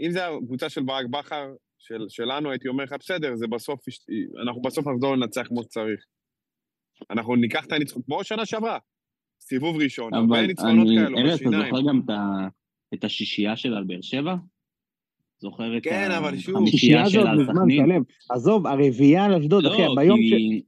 [0.00, 1.46] אם זה הקבוצה של ברק בכר,
[1.80, 3.80] של, שלנו, הייתי אומר לך, בסדר, זה בסוף,
[4.42, 6.04] אנחנו בסוף נחזור לנצח כמו שצריך.
[7.10, 8.78] אנחנו ניקח את הניצחון, כמו שנה שעברה,
[9.40, 11.74] סיבוב ראשון, הרבה אבל ניצחונות אני, כאלו, ארז, אתה בשיניים.
[11.76, 12.00] זוכר גם
[12.94, 14.34] את השישייה שלה על באר שבע?
[15.38, 18.02] זוכר את כן, אבל החמישייה הזאת על סכנין?
[18.30, 20.30] עזוב, הרביעייה על אשדוד, אחי, לא, ביום ש...
[20.30, 20.62] כי...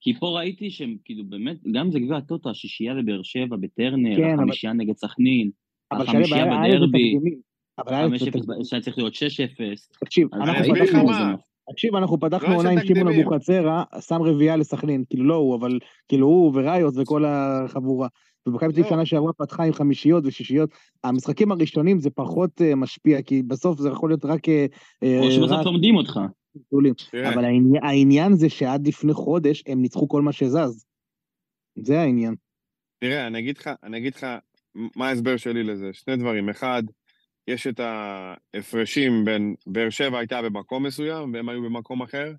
[0.00, 4.24] כי פה ראיתי שהם כאילו באמת, גם זה גביע הטוטו, השישייה לבאר שבע בטרנר, כן,
[4.24, 5.50] אבל- החמישייה נגד סכנין,
[5.92, 7.16] אבל החמישייה בדרבי.
[7.86, 8.64] אבל היה לזה 5-0, תקדימים.
[8.64, 9.18] שהיה צריך להיות 6-0.
[10.00, 11.08] תקשיב, אנחנו לך פתחנו...
[11.72, 13.08] תקשיב, אנחנו פתחנו לא עונה עם שמעון.
[13.20, 15.78] אבוחצירא, שם רביעייה לסכנין, כאילו לא הוא, אבל
[16.08, 18.08] כאילו הוא וראיוס וכל החבורה.
[18.46, 18.90] ומכבי תל אביב לא.
[18.90, 20.70] שנה שעברה פתחה עם חמישיות ושישיות.
[21.04, 24.48] המשחקים הראשונים זה פחות אה, משפיע, כי בסוף זה יכול להיות רק...
[24.48, 24.66] אה,
[25.02, 26.20] אה, או שבסוף לומדים אותך.
[26.68, 26.94] גדולים.
[27.10, 30.84] תראה, אבל העניין- העניין זה שעד לפני חודש הם ניצחו כל מה שזז.
[31.78, 32.34] זה העניין.
[33.00, 34.26] תראה, אני אגיד לך, אני אגיד לך
[34.96, 35.90] מה ההסבר שלי לזה.
[35.92, 36.48] שני דברים.
[36.48, 36.82] אחד,
[37.50, 42.32] יש את ההפרשים בין באר שבע הייתה במקום מסוים, והם היו במקום אחר,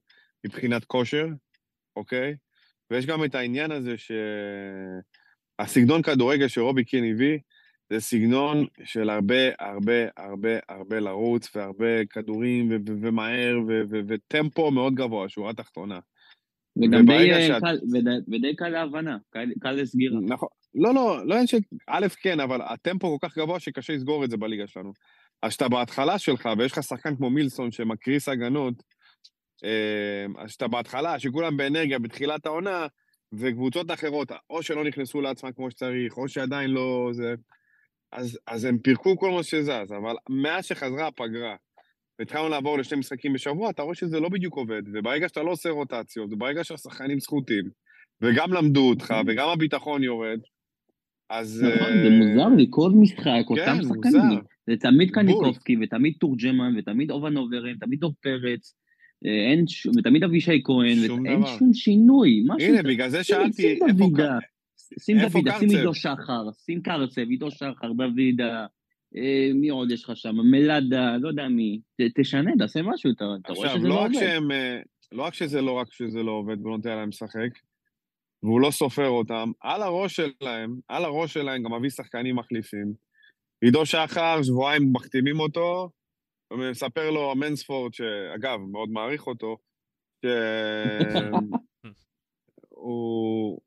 [0.46, 1.28] מבחינת כושר,
[1.96, 2.36] אוקיי?
[2.92, 3.96] ויש גם את העניין הזה
[5.60, 7.40] שהסגנון כדורגל שרובי קין הביא,
[7.90, 13.58] זה סגנון של הרבה, הרבה, הרבה, הרבה לרוץ, והרבה כדורים, ומהר,
[14.08, 16.00] וטמפו מאוד גבוה, שורה תחתונה.
[16.78, 20.20] וגם די, שאת- קל, ודי, ודי קל להבנה, קל, קל לסגירה.
[20.22, 20.50] נכון.
[20.76, 21.58] לא, לא, לא עניין של...
[21.88, 24.94] א', כן, אבל הטמפו כל כך גבוה שקשה לסגור את זה בליגה שלנו.
[25.42, 28.74] אז שאתה בהתחלה שלך, ויש לך שחקן כמו מילסון שמקריס הגנות,
[29.64, 32.88] אה, אז שאתה בהתחלה, שכולם באנרגיה בתחילת העונה,
[33.34, 37.10] וקבוצות אחרות, או שלא נכנסו לעצמם כמו שצריך, או שעדיין לא...
[37.12, 37.34] זה...
[38.12, 41.56] אז, אז הם פירקו כל מה שזז, אבל מאז שחזרה הפגרה,
[42.22, 45.70] והתחלנו לעבור לשני משחקים בשבוע, אתה רואה שזה לא בדיוק עובד, וברגע שאתה לא עושה
[45.70, 47.64] רוטציות, וברגע שהשחקנים זכותים,
[48.22, 50.40] וגם למדו אותך, וגם הביטחון יורד,
[51.30, 51.64] אז...
[51.64, 54.22] נכון, אה, זה מוזר לי, כל משחק, אותם כן, שחקנים.
[54.22, 54.42] מוזר.
[54.68, 55.12] זה תמיד.
[55.12, 58.76] קניקובסקי, ותמיד תורג'מן, ותמיד אובנוברים, תמיד דור פרץ,
[59.26, 59.92] אה.
[59.98, 61.42] ותמיד אבישי כהן, ואין.
[61.60, 62.44] שום שינוי.
[62.60, 63.98] הנה, בגלל זה שאלתי, שים איפה...
[63.98, 64.38] דוידה,
[65.00, 65.78] שים דוידה, שים קרצב?
[65.78, 68.66] עידו שחר, שים קרצב, עידו שחר, דוידה, אה,
[69.54, 70.36] מי עוד יש לך שם?
[70.36, 71.80] מלאדה, לא יודע מי.
[72.02, 74.20] ת- תשנה, תעשה משהו, אתה אתה רואה עכשיו, שזה לא לא רק עובד.
[74.20, 74.52] שהם...
[74.52, 74.80] אה,
[75.12, 77.50] לא רק שזה לא רק שזה לא עובד ולא נותן להם לשחק,
[78.44, 82.94] והוא לא סופר אותם, על הראש שלהם, על הראש שלהם גם מביא שחקנים מחליפים.
[83.66, 85.90] עידו שחר, שבועיים מחתימים אותו,
[86.54, 89.58] ומספר לו מנספורד, שאגב, מאוד מעריך אותו,
[92.74, 93.60] שהוא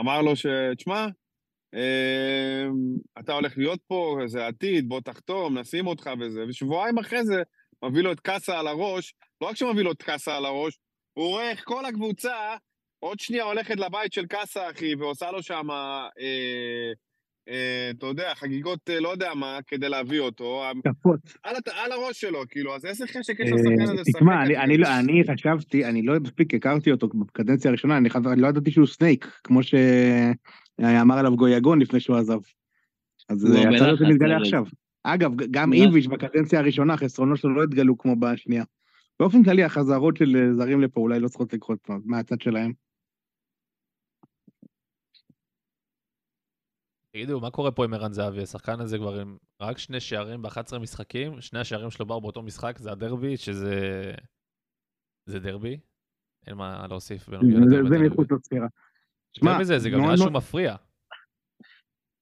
[0.00, 0.46] אמר לו ש...
[0.76, 1.08] תשמע, אה,
[3.18, 7.42] אתה הולך להיות פה, זה עתיד, בוא תחתום, נשים אותך וזה, ושבועיים אחרי זה
[7.84, 10.78] מביא לו את קאסה על הראש, לא רק שמביא לו את קאסה על הראש,
[11.14, 12.56] הוא רואה איך כל הקבוצה
[12.98, 16.08] עוד שנייה הולכת לבית של קאסה, אחי, ועושה לו שם, אה,
[17.48, 21.20] אה, אתה יודע, חגיגות אה, לא יודע מה, כדי להביא אותו, כפות.
[21.42, 21.54] על,
[21.84, 24.16] על הראש שלו, כאילו, אז איזה חשק יש אה, לשחקן הזה לשחק?
[24.16, 24.56] תשמע, אני-?
[24.56, 28.86] אני לא- אני חשבתי, אני לא מספיק הכרתי אותו בקדנציה הראשונה, אני לא ידעתי שהוא
[28.86, 29.62] סנייק, כמו
[30.80, 32.38] שאמר עליו גויגון לפני שהוא עזב.
[33.28, 34.42] אז הוא אה, הרבה הצד הזה לחץ, מתגלה ארז.
[34.42, 34.64] עכשיו.
[35.02, 38.64] אגב, גם איביץ' בקדנציה הראשונה, החסרונות שלו לא התגלו כמו בשנייה.
[39.20, 42.72] באופן כללי, החזרות של אה, זרים לפה אולי לא צריכות לקרות מהצד שלהם.
[47.12, 48.42] תגידו, מה קורה פה עם ערן זהבי?
[48.42, 52.78] השחקן הזה כבר עם רק שני שערים ב-11 משחקים, שני השערים שלו באו באותו משחק,
[52.78, 53.80] זה הדרבי, שזה...
[55.26, 55.78] זה דרבי?
[56.46, 57.98] אין מה להוסיף בנוגע זה- לדרבי.
[57.98, 58.04] זה.
[58.04, 58.66] מחוץ לספירה.
[59.42, 60.74] מזה, זה גם נראה שהוא מפריע.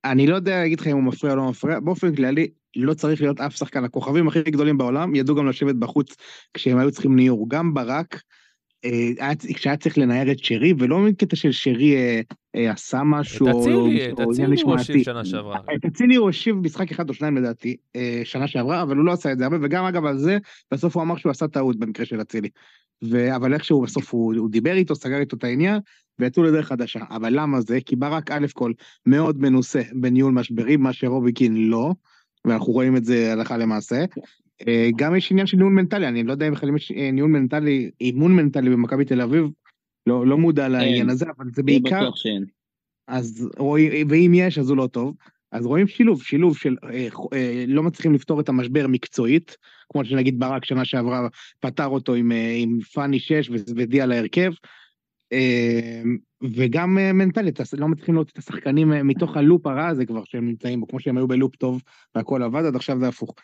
[0.04, 3.20] אני לא יודע להגיד לך אם הוא מפריע או לא מפריע, באופן כללי לא צריך
[3.22, 6.16] להיות אף שחקן, הכוכבים הכי גדולים בעולם ידעו גם לשבת בחוץ
[6.54, 8.22] כשהם היו צריכים ניור, גם ברק,
[8.84, 12.20] אה, היה- כשהיה צריך לנער את שרי, ולא מקטע של שרי אה,
[12.56, 14.72] אה, עשה משהו, את אצילי, את אצילי הוא.
[14.72, 15.58] הושיב שנה שעברה.
[15.76, 17.76] את אצילי הוא הושיב משחק אחד או שניים לדעתי,
[18.24, 20.38] שנה שעברה, אבל הוא לא עשה את זה הרבה, וגם אגב על זה,
[20.72, 22.48] בסוף הוא אמר שהוא עשה טעות במקרה של אצילי.
[23.10, 25.80] ו- אבל איכשהו בסוף הוא, הוא דיבר איתו, סגר איתו את העניין,
[26.18, 27.00] ויצאו לדרך חדשה.
[27.10, 27.78] אבל למה זה?
[27.80, 28.72] כי ברק א' כל
[29.06, 31.92] מאוד מנוסה בניהול משברים, מה שרובי קין לא,
[32.44, 34.04] ואנחנו רואים את זה הלכה למעשה.
[34.68, 37.30] אה, גם יש עניין של ניהול מנטלי, אני לא יודע אם בכלל יש אה, ניהול
[37.30, 39.44] מנטלי, אימון מנטלי במכבי תל אביב,
[40.06, 42.10] לא, לא מודע לעניין הזה, אבל זה בעיקר.
[43.08, 45.14] אז רואים, ואם יש, אז הוא לא טוב.
[45.52, 49.56] אז רואים שילוב, שילוב של אה, אה, לא מצליחים לפתור את המשבר מקצועית,
[49.92, 51.28] כמו שנגיד ברק שנה שעברה
[51.60, 54.52] פתר אותו עם, אה, עם פאני 6 ודיה להרכב,
[55.32, 56.02] אה,
[56.42, 60.46] וגם אה, מנטלית, לא מצליחים להוציא את השחקנים אה, מתוך הלופ הרע הזה כבר שהם
[60.46, 61.82] נמצאים בו, כמו שהם היו בלופ טוב
[62.14, 63.34] והכל עבד, עד עכשיו זה הפוך.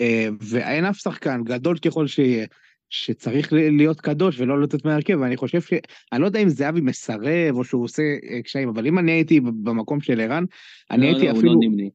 [0.00, 2.46] אה, ואין אף שחקן, גדול ככל שיהיה,
[2.90, 5.72] שצריך להיות קדוש ולא לתת מהרכב, ואני חושב ש...
[6.12, 9.40] אני לא יודע אם זהבי מסרב או שהוא עושה אה, קשיים, אבל אם אני הייתי
[9.40, 10.44] במקום של ערן,
[10.90, 11.52] אני לא, הייתי לא, אפילו...
[11.52, 11.90] הוא לא נמני.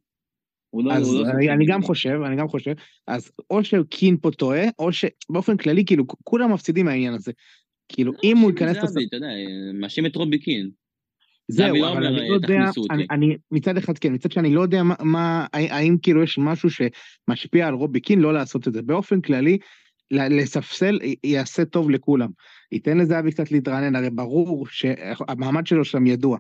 [0.70, 1.82] הוא לא, אז הוא לא אני, אני גם.
[1.82, 2.74] חושב, אני גם חושב,
[3.08, 7.32] אז או שקין פה טועה, או שבאופן כללי, כאילו, כולם מפסידים מהעניין הזה.
[7.90, 8.78] כאילו, אם הוא ייכנס...
[8.78, 9.28] אתה יודע,
[9.74, 10.70] מאשים את רובי קין.
[11.48, 12.60] זהו, לא אבל אומר, אני לא יודע.
[12.90, 16.38] אני, אני מצד אחד כן, מצד שני אני לא יודע מה, מה, האם כאילו יש
[16.38, 18.82] משהו שמשפיע על רובי קין לא לעשות את זה.
[18.82, 19.58] באופן כללי,
[20.12, 22.30] לספסל יעשה טוב לכולם.
[22.72, 26.38] ייתן לזהבי קצת להתרענן, הרי ברור שהמעמד שלו שם ידוע.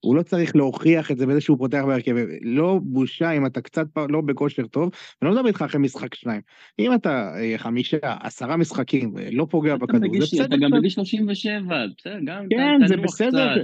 [0.00, 2.14] הוא לא צריך להוכיח את זה בזה שהוא פותח בהרכב.
[2.42, 4.90] לא בושה אם אתה קצת לא בכושר טוב,
[5.22, 6.40] אני לא מדבר איתך אחרי משחק שניים.
[6.78, 10.44] אם אתה אה, חמישה, עשרה משחקים, אה, לא פוגע בכדור, זה בסדר.
[10.44, 10.70] אתה גם.
[10.70, 13.54] בגיל 37, בסדר, גם כן, זה בסדר.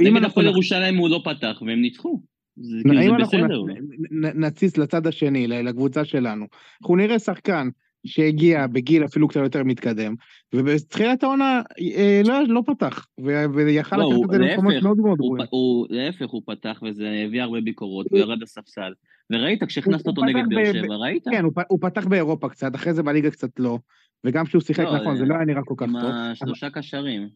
[0.00, 2.20] אם נגד אנחנו הפועל ירושלים הוא לא פתח והם ניצחו.
[2.56, 3.62] זה כאילו, זה בסדר.
[4.10, 6.46] נ- נציץ לצד השני, לקבוצה שלנו,
[6.82, 7.68] אנחנו נראה שחקן
[8.06, 10.14] שהגיע בגיל אפילו קצת יותר מתקדם,
[10.54, 11.62] ובתחילת העונה
[11.96, 13.06] אה, לא, לא פתח,
[13.54, 15.46] ויכל לקחת את זה למקומות מאוד מאוד גרועים.
[15.90, 18.92] להפך, הוא פתח וזה הביא הרבה ביקורות, הוא ירד לספסל.
[19.32, 21.24] וראית, כשהכנסת אותו נגד באר שבע, ראית?
[21.30, 23.78] כן, הוא הוא פתח באירופה קצת, אחרי זה בליגה קצת לא,
[24.24, 26.10] וגם כשהוא שיחק, לא, נכון, זה אה, לא היה נראה כל כך עם טוב.
[26.12, 27.28] השלושה קשרים.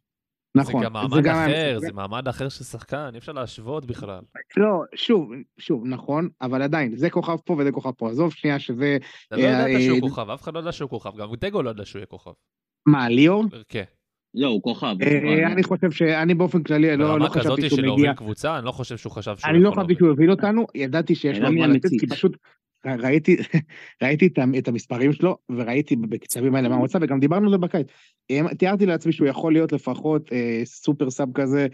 [0.55, 1.87] נכון, זה גם מעמד היה אחר, מסוכן.
[1.87, 4.21] זה מעמד אחר של שחקן, אי אפשר להשוות בכלל.
[4.57, 8.99] לא, שוב, שוב, נכון, אבל עדיין, זה כוכב פה וזה כוכב פה, עזוב שנייה שזה,
[9.29, 11.63] אתה לא אה, ידעת שהוא אה, כוכב, אף אחד לא ידע שהוא כוכב, גם דגו
[11.63, 12.31] לא ידע שהוא יהיה כוכב.
[12.87, 13.45] מה, ליאור?
[13.69, 13.85] כן.
[14.35, 14.87] לא, הוא כוכב.
[14.87, 15.53] אה, כוכב.
[15.53, 18.59] אני חושב שאני באופן כללי לא לא ברמה חשבתי כזאת שהוא של מגיע, להוביל קבוצה,
[18.59, 19.97] אני לא חושב שהוא חשב שהוא אני לא יכול חשבתי להוביל.
[19.97, 22.07] שהוא יוביל אותנו, ידעתי שיש לו מה לתת, כי.
[22.07, 22.37] פשוט
[22.87, 23.37] ראיתי,
[24.03, 24.29] ראיתי
[24.59, 27.87] את המספרים שלו, וראיתי בקצבים האלה מה הוא עושה, וגם דיברנו על זה בקיץ.
[28.59, 31.67] תיארתי לעצמי שהוא יכול להיות לפחות אה, סופר סאב כזה,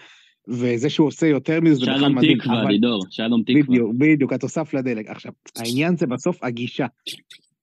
[0.48, 3.62] וזה שהוא עושה יותר מזה, זה בכלל שלום מדהים, תקווה, אבל לידור, שלום תקווה.
[3.62, 5.08] בדיוק, בדיוק, התוסף לדלק.
[5.08, 6.86] עכשיו, העניין זה בסוף הגישה.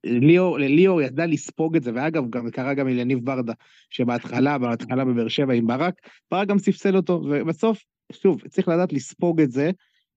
[0.03, 3.53] ליאור, ליאור ידע לספוג את זה, ואגב, גם קרה גם אליניב ברדה,
[3.89, 5.93] שבהתחלה, בהתחלה בבאר שבע עם ברק,
[6.31, 9.71] ברק גם ספסל אותו, ובסוף, שוב, צריך לדעת לספוג את זה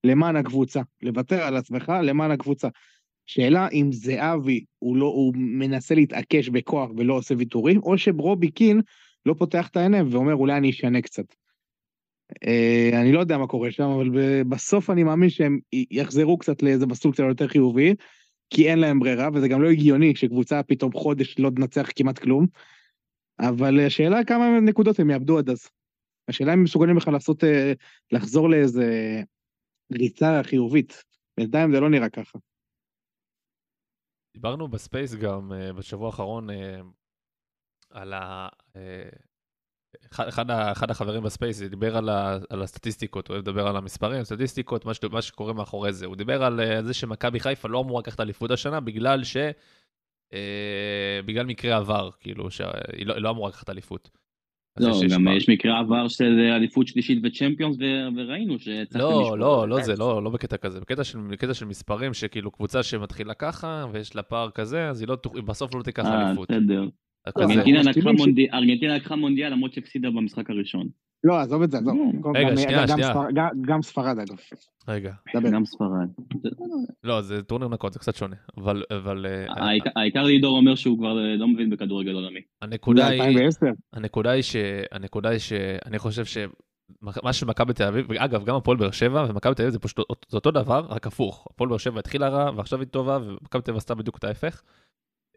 [0.04, 2.68] למען הקבוצה, לוותר על עצמך למען הקבוצה.
[3.26, 8.80] שאלה אם זהבי, הוא לא, הוא מנסה להתעקש בכוח ולא עושה ויתורים, או שברובי קין
[9.26, 11.24] לא פותח את העיניים ואומר, אולי אני אשנה קצת.
[12.46, 14.10] אה, אני לא יודע מה קורה שם, אבל
[14.44, 17.94] בסוף אני מאמין שהם יחזרו קצת לאיזה מסלול קצת יותר חיובי,
[18.50, 22.46] כי אין להם ברירה, וזה גם לא הגיוני שקבוצה פתאום חודש לא תנצח כמעט כלום.
[23.40, 25.68] אבל השאלה כמה נקודות הם יאבדו עד אז.
[26.28, 27.72] השאלה אם הם מסוגלים בכלל לעשות, אה,
[28.12, 29.20] לחזור לאיזה
[29.92, 31.04] ריצה חיובית.
[31.38, 32.38] בינתיים זה לא נראה ככה.
[34.36, 36.52] דיברנו בספייס גם uh, בשבוע האחרון uh,
[37.90, 38.48] על ה...
[38.72, 38.78] Uh,
[40.10, 44.84] אחד, אחד, החברים בספייס דיבר על, ה, על הסטטיסטיקות, הוא אוהב לדבר על המספרים, סטטיסטיקות,
[44.84, 46.06] מה, ש, מה שקורה מאחורי זה.
[46.06, 49.36] הוא דיבר על uh, זה שמכבי חיפה לא אמורה לקחת אליפות השנה בגלל ש...
[50.32, 54.10] Uh, בגלל מקרה עבר, כאילו, שהיא לא, לא אמורה לקחת אליפות.
[54.80, 55.28] לא, גם.
[55.36, 56.24] יש מקרה עבר של
[56.56, 59.36] אליפות שלישית וצ'מפיונס, ו- וראינו שהצלחתם לא, לשמור.
[59.36, 63.34] לא, לא זה, לא, לא בקטע כזה, בקטע של, בקטע של מספרים, שכאילו קבוצה שמתחילה
[63.34, 66.50] ככה, ויש לה פער כזה, אז היא לא, בסוף לא תיקח אה, אליפות.
[66.50, 66.84] בסדר.
[68.14, 70.88] ש- מונדיאל- ארגנטינה לקחה מונדיאל למרות שהפסידה במשחק הראשון.
[71.26, 71.94] לא, עזוב את זה, עזוב.
[72.24, 72.30] לא.
[72.34, 73.12] רגע, גם- שנייה, גם שנייה.
[73.66, 74.36] גם- ספרד אגב.
[74.88, 75.12] רגע.
[75.52, 76.08] גם ספרד.
[77.04, 79.46] לא, זה טורניר נקות, זה קצת שונה, אבל, אבל אה,
[79.96, 82.40] העיקר- לידור אומר שהוא כבר לא מבין בכדורגל עולמי.
[82.62, 83.66] הנקודה היא, 2010.
[83.92, 84.56] הנקודה היא ש...
[84.92, 86.38] הנקודה היא שאני חושב ש...
[87.22, 89.96] מה שמכבי תל אביב, אגב, גם הפועל באר שבע ומכבי תל אביב זה פשוט
[90.28, 91.46] זה אותו דבר, רק הפוך.
[91.50, 94.62] הפועל באר שבע התחילה רע ועכשיו היא טובה, ומכבי תל אביב עשתה בדיוק את ההפך.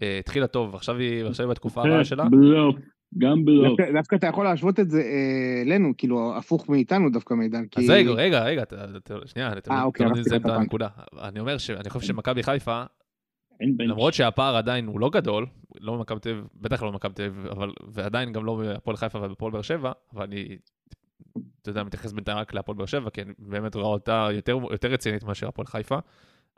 [0.01, 2.25] אה, התחילה טוב ועכשיו היא בתקופה הרעה שלה.
[2.29, 2.75] בלוף,
[3.17, 3.67] גם בלוף.
[3.79, 7.65] דווקא- דווקא אתה יכול להשוות את זה אה, אלינו, כאילו, הפוך מאיתנו דווקא מידן.
[7.65, 10.49] כי- אז רגע, רגע, רגע, אתה- אתה- שנייה, אתם אה, לא אוקיי, נותנים לסיים את.
[10.49, 10.87] הנקודה.
[11.21, 12.83] אני אומר שאני חושב שמכבי חיפה.
[13.79, 15.45] למרות שהפער עדיין הוא לא גדול,
[15.81, 19.19] לא במכבי תל אביב, בטח לא במכבי תל אביב, אבל, ועדיין גם לא בהפועל חיפה
[19.21, 20.57] ובפועל באר שבע, אבל אני,
[21.61, 24.87] אתה יודע, מתייחס בינתיים רק להפועל באר שבע, כי אני באמת רואה אותה יותר, יותר
[24.91, 25.97] רצינית מאשר הפועל חיפה.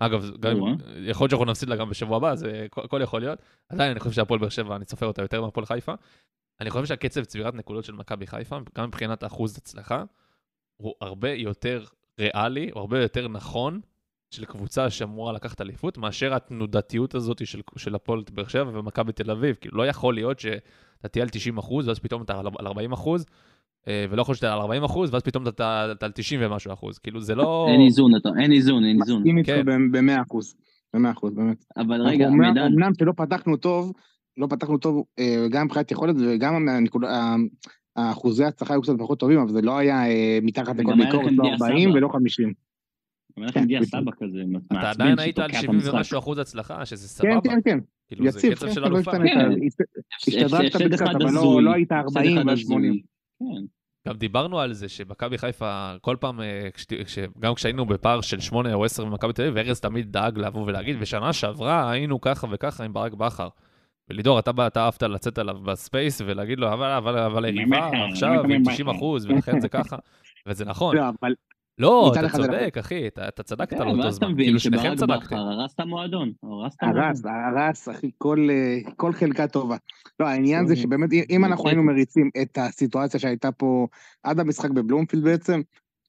[0.06, 0.58] אגב, גם.
[1.06, 3.40] יכול להיות שאנחנו נפסיד לה גם בשבוע הבא, זה הכל יכול להיות.
[3.70, 5.94] עדיין אני חושב שהפועל באר שבע, אני סופר אותה יותר מהפועל חיפה.
[6.62, 10.04] אני חושב שהקצב צבירת נקודות של מכבי חיפה, גם מבחינת אחוז הצלחה,
[10.78, 11.86] הוא הרבה יותר
[12.20, 13.82] ריאלי, הוא הרבה יותר נכון
[14.32, 19.32] של קבוצה שאמורה לקחת אליפות, מאשר התנודתיות הזאת של, של הפועל באר שבע ומכבי תל
[19.32, 19.56] אביב.
[19.56, 22.92] כאילו, לא יכול להיות שאתה תהיה על 90 אחוז, ואז פתאום אתה על על 40
[22.92, 23.26] אחוז,
[23.88, 26.98] ולא יכול שאתה על 40 אחוז, ואז פתאום אתה אתה על 90 ומשהו אחוז.
[27.00, 27.68] כאילו, זה לא...
[27.70, 29.18] אין איזון, אתה- אין איזון, אין איזון.
[29.18, 29.92] מסכים איתך כן.
[29.92, 30.56] ב-100 אחוז.
[30.94, 31.66] ב-100 אחוז, באמת.
[31.78, 33.94] אבל רגע, מידן, אמנם שלא פתחנו טוב,
[34.38, 36.68] לא פתחנו טוב אה, גם מבחינת יכולת וגם
[37.96, 41.44] האחוזי ההצלחה היו קצת פחות טובים, אבל זה לא היה אה, מתחת לכל ביקורת, לא
[41.44, 41.98] דיה 40 סבא.
[41.98, 42.54] ולא 50.
[43.38, 44.40] אומר לכם דיה כן, סבא כזה,
[44.72, 45.94] אתה עדיין היית על שתוקע את 70 המשחק.
[45.94, 47.42] ומשהו אחוז הצלחה, שזה כן, סבבה.
[47.50, 47.80] כן, כן.
[48.08, 49.12] כאילו, זה יציב, קצב כן, של כן, לא אלופה.
[49.12, 49.34] השתנית.
[49.34, 49.52] כן.
[50.28, 51.62] השתדרגת הפסד קצת, אחד אבל לא-.
[51.62, 52.76] לא היית הפסד 40 אחד ו-80.
[53.42, 53.66] כן.
[54.08, 56.70] גם דיברנו על זה שבמכבי חיפה, כל פעם, אה,
[57.40, 60.96] גם כשהיינו בפער של 8 או 10 במכבי תל אביב, ארז תמיד דאג לבוא ולהגיד,
[61.00, 63.48] ושנה שעברה היינו ככה וככה עם ברק בכר.
[64.10, 68.64] ולידור, אתה אהבת לצאת עליו ב space ולהגיד לו, אבל, אבל, אבל היריבה עכשיו עם
[68.64, 69.96] בכר." 90 אחוז, ולכן זה ככה.
[70.48, 70.96] וזה נכון.
[70.96, 71.34] לא, אבל
[71.78, 74.36] לא, אתה צודק, אחי, אתה אתה צדקת כן, לאותו ואז אתה זמן.
[74.36, 75.36] כאילו, שניכם צדקתם.
[75.36, 77.04] הרס את המועדון, הרס את המועדון.
[77.04, 79.78] הרס, הרס, אחי, כל, אה, כל חלקה טובה.
[80.20, 80.76] לא, העניין זה.
[80.76, 83.88] שבאמת, אם- אנחנו היינו מריצים את הסיטואציה שהייתה פה
[84.24, 85.62] עד המשחק בבלומפילד בעצם,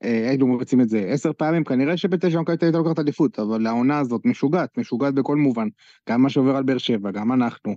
[0.05, 3.39] אה, היינו מריצים את זה עשר פעמים, כנראה שבתשע מכבי תל אביב הייתה לוקחת אליפות,
[3.39, 5.69] אבל העונה הזאת משוגעת, משוגעת בכל מובן.
[6.09, 7.77] גם מה שעובר על באר שבע, גם אנחנו,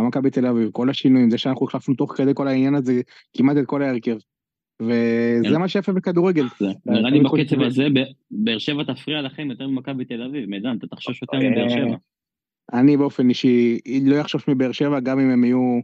[0.00, 3.00] גם מכבי תל אביב, כל השינויים, זה שאנחנו החלפנו תוך כדי כל העניין הזה,
[3.36, 4.16] כמעט את כל ההרכב.
[4.82, 5.60] וזה כן.
[5.60, 6.44] מה שיפה בכדורגל.
[6.86, 7.86] נראה לי בקצב הזה,
[8.30, 10.48] באר שבע תפריע לכם יותר ממכבי תל אביב.
[10.50, 11.96] מידן, אתה תחשוש יותר אה, מבאר שבע.
[12.72, 15.80] אני באופן אישי לא אחשוש מבאר שבע, גם אם הם יהיו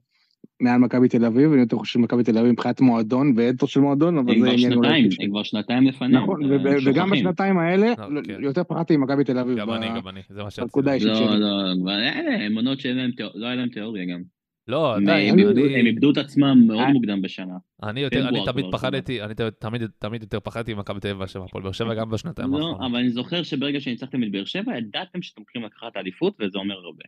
[0.60, 4.18] מעל מכבי תל אביב, אני יותר חושב שמכבי תל אביב מבחינת מועדון ואתוס של מועדון,
[4.18, 5.22] אבל זה עניין אולי שנתיים, אישי.
[5.22, 6.22] הם כבר שנתיים לפניהם.
[6.22, 7.10] נכון, וב- וגם.
[7.10, 8.36] בשנתיים האלה, אה, לא- כן.
[8.42, 9.58] יותר פחדתי ממכבי תל אביב.
[9.58, 11.04] גם אני, גם אני, זה מה שרציתי.
[11.04, 11.38] לא.
[11.38, 14.22] לא, אבל אלה הם עונות שאין להם לא היה להם תיאוריה גם.
[14.68, 15.38] לא, הם- די, הם
[15.86, 16.92] איבדו- את עצמם מאוד אה.
[16.92, 17.54] מוקדם בשנה.
[17.82, 21.64] אני יותר, אני תמיד פחדתי, אני תמיד, תמיד יותר פחדתי ממכבי תל אביב מאשר מהפועל
[21.64, 22.80] באר שבע, גם בשנתיים לא, האחרונות.
[22.80, 26.74] אבל אני זוכר שברגע שניצחתם את באר שבע, ידעתם שאתם הולכים לקחת אליפות, וזה אומר
[26.74, 27.04] הרבה.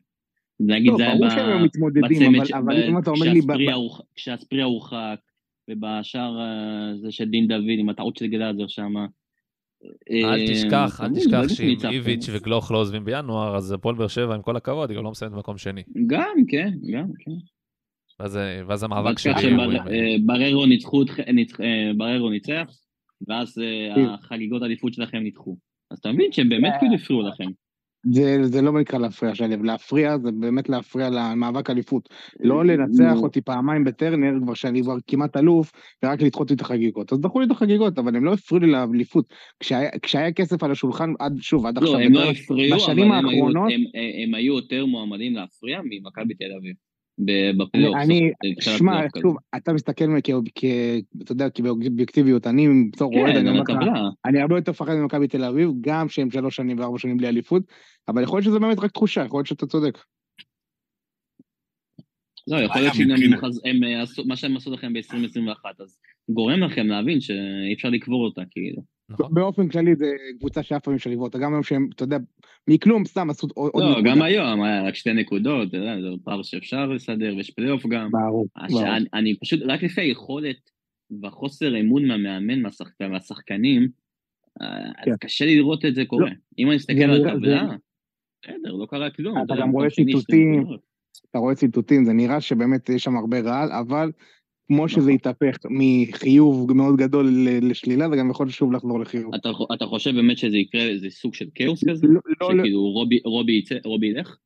[0.60, 1.92] נגיד לא, זה היה בצמד
[3.14, 3.74] כשהספריה
[4.14, 5.18] כשהספריה הורחק,
[5.70, 8.94] ובשער אה, זה של דין דוד, עם הטעות של גלאזר שם.
[10.10, 11.90] אל תשכח, אל אה, תשכח ברגע שאם.
[11.90, 15.10] איביץ' וגלוך לא עוזבים בינואר, אז הפועל באר שבע, עם כל הכבוד, היא גם לא
[15.10, 15.82] מסיימת במקום שני.
[16.06, 17.30] גם, כן, גם, כן.
[18.68, 19.32] ואז, המאבק שלי...
[19.32, 19.58] עם-
[20.18, 21.02] שבררו ניצחו,
[21.60, 22.66] אה, בררו ניצח,
[23.28, 24.06] ואז אה, כן.
[24.08, 25.56] החגיגות האליפות שלכם נדחו.
[25.90, 27.50] אז אתה מבין שהם באמת כאילו הפריעו לכם.
[28.12, 32.08] זה, זה לא נקרא להפריע, שלו, להפריע זה באמת להפריע למאבק אליפות.
[32.40, 35.72] לא לנצח אותי פעמיים בטרנר, כבר שאני כבר כמעט אלוף,
[36.04, 37.12] ורק לדחות לי את החגיגות.
[37.12, 39.34] אז דחו לי את החגיגות, אבל הם לא הפריעו לי לאליפות.
[39.60, 43.12] כשהיה, כשהיה כסף על השולחן, עד, שוב, עד עכשיו, לא, הם לא הפריעו, אבל הם
[43.12, 43.84] היו- האחרונות- הם-
[44.24, 46.74] הם היו יותר מועמדים להפריע ממכבי תל אביב.
[47.18, 47.96] ב- בפלייאוף.
[47.96, 49.00] אני, שמע.
[49.22, 50.30] שוב, אתה מסתכל כ...
[50.54, 50.64] כ...
[51.22, 54.14] אתה יודע, כאובייקטיביות, אני בתור אוהד, כן, אני על אומר לך.
[54.24, 57.62] אני הרבה יותר מפחד ממכבי תל אביב, גם שהם שלוש שנים וארבע שנים בלי אליפות,
[58.08, 59.98] אבל יכול להיות שזה באמת רק תחושה, יכול להיות שאתה צודק.
[62.46, 65.98] לא, יכול להיות שהם אה, עשו- מה שהם עשו לכם ב-2021, אז
[66.28, 68.93] גורם לכם להבין שאי אפשר לקבור אותה, כאילו.
[69.08, 69.34] נכון.
[69.34, 70.06] באופן כללי זה
[70.38, 72.16] קבוצה שאף פעם אפשר לבעוט, גם היום שהם, אתה יודע,
[72.70, 74.10] מכלום סתם עשו עוד לא, נקודה.
[74.10, 78.10] גם היום, היה רק שתי נקודות, אתה יודע, זה פער שאפשר לסדר, ויש פלייאוף גם.
[78.10, 78.86] ברור, ברור.
[78.96, 80.56] אני- אני פשוט, רק לפי היכולת
[81.22, 83.88] והחוסר אמון מהמאמן מהשחק- מהשחקנים,
[84.62, 85.16] אה, אז כן.
[85.20, 86.30] קשה לי לראות את זה קורה.
[86.58, 87.66] אם אני אסתכל זה על נראה- הטבלה,
[88.44, 89.38] בסדר, לא קרה כלום.
[89.46, 90.64] אתה גם רואה ציטוטים.
[91.30, 94.10] אתה רואה ציטוטים, זה נראה שבאמת יש שם הרבה רעל, אבל
[94.66, 95.14] כמו שזה נכון.
[95.14, 97.26] התהפך מחיוב מאוד גדול
[97.62, 99.34] לשלילה, זה גם יכול שוב לחזור לחיוב.
[99.34, 102.06] אתה, אתה חושב באמת שזה יקרה, זה סוג של כאוס כזה?
[102.06, 104.36] לא- לא- שכאילו רובי, רובי, יצא, רובי ילך?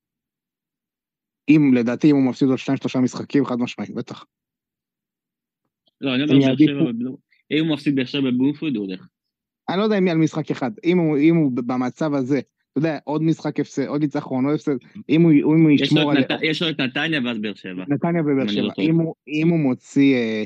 [1.49, 4.25] אם, לדעתי, אם הוא מפסיד עוד שניים שלושה משחקים, חד משמעית, בטח.
[6.01, 6.91] לא, אני אומר שבע
[7.51, 9.07] אם הוא מפסיד באר שבע בבלומפילד הוא הולך.
[9.69, 12.41] אני לא יודע אם על משחק אחד, אם הוא, אם הוא במצב הזה,
[12.79, 14.77] אתה יודע, עוד משחק הפסד, עוד ניצחון, עוד הפסד,
[15.09, 16.31] אם הוא, אם הוא ישמור על נת...
[16.43, 17.85] יש לו את נתניה ואז באר שבע.
[17.89, 18.89] נתניה ובאר לא שבע, טועה.
[18.89, 20.43] אם הוא, אם הוא מוציא, אה,